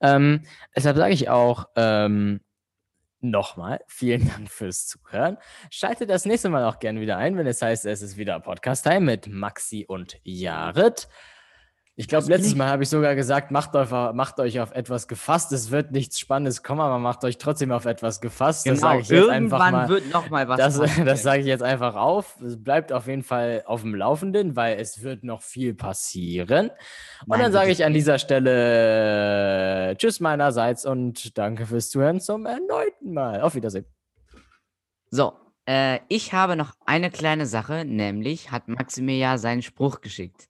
[0.00, 0.42] Ähm,
[0.74, 2.40] deshalb sage ich auch ähm,
[3.22, 5.38] nochmal vielen Dank fürs Zuhören.
[5.70, 9.00] Schaltet das nächste Mal auch gerne wieder ein, wenn es heißt, es ist wieder Podcast-Time
[9.00, 11.08] mit Maxi und Jared.
[11.94, 12.56] Ich glaube, Das letztes ich.
[12.56, 15.52] Mal habe ich sogar gesagt, macht euch, macht euch auf etwas gefasst.
[15.52, 18.66] Es wird nichts Spannendes kommen, aber macht euch trotzdem auf etwas gefasst.
[18.66, 19.88] Das genau, sage ich jetzt einfach irgendwann mal.
[19.90, 21.06] wird noch mal was Das, passieren.
[21.06, 22.40] das sage ich jetzt einfach auf.
[22.40, 26.70] Es bleibt auf jeden Fall auf dem Laufenden, weil es wird noch viel passieren.
[26.70, 31.90] Und Nein, dann sage ich an es dieser Stelle äh, Tschüss meinerseits und danke fürs
[31.90, 33.42] Zuhören zum erneuten Mal.
[33.42, 33.84] Auf Wiedersehen.
[35.10, 35.34] So,
[35.66, 40.48] äh, ich habe noch eine kleine Sache, nämlich hat Maxi mir ja seinen Spruch geschickt.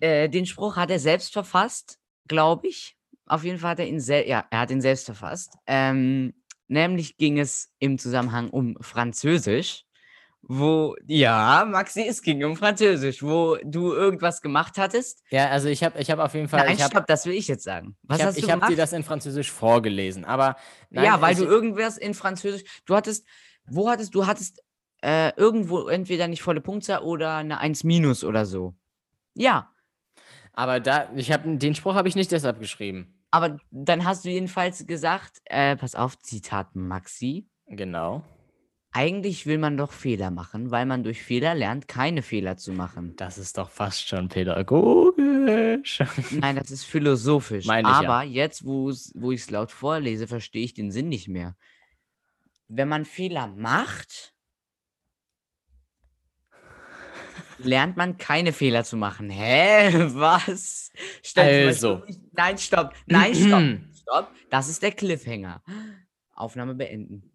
[0.00, 2.96] Äh, den Spruch hat er selbst verfasst, glaube ich.
[3.26, 5.56] Auf jeden Fall hat er ihn selbst, ja, er hat ihn selbst verfasst.
[5.66, 6.34] Ähm,
[6.68, 9.84] nämlich ging es im Zusammenhang um Französisch,
[10.42, 15.22] wo, ja, Maxi, es ging um Französisch, wo du irgendwas gemacht hattest.
[15.30, 16.66] Ja, also ich habe ich hab auf jeden Fall.
[16.66, 17.96] Nein, ich habe stopp, das will ich jetzt sagen.
[18.02, 18.72] Was ich hab, hast du ich hab gemacht?
[18.72, 20.56] dir das in Französisch vorgelesen, aber
[20.90, 23.26] nein, ja, weil ich, du irgendwas in Französisch, du hattest,
[23.66, 24.62] wo hattest, du hattest
[25.02, 28.74] äh, irgendwo entweder nicht volle Punktzahl oder eine 1 minus oder so.
[29.34, 29.70] Ja,
[30.54, 33.14] aber da, ich habe den Spruch habe ich nicht deshalb geschrieben.
[33.30, 38.22] aber dann hast du jedenfalls gesagt, äh, pass auf, Zitat Maxi, Genau.
[38.92, 43.14] eigentlich will man doch Fehler machen, weil man durch Fehler lernt, keine Fehler zu machen.
[43.16, 46.00] Das ist doch fast schon pädagogisch.
[46.30, 47.66] Nein, das ist philosophisch.
[47.66, 48.08] Meine ich ja.
[48.08, 51.56] Aber jetzt, wo's- wo ich es laut vorlese, verstehe ich den Sinn nicht mehr.
[52.68, 54.33] Wenn man Fehler macht,
[57.64, 59.30] lernt man keine Fehler zu machen.
[59.30, 59.90] Hä?
[60.14, 60.90] Was?
[61.22, 62.02] Stell Also.
[62.32, 62.94] Nein, stopp.
[63.06, 63.62] Nein, stopp.
[64.04, 64.30] Stopp.
[64.50, 65.62] Das ist der Cliffhanger.
[66.34, 67.33] Aufnahme beenden.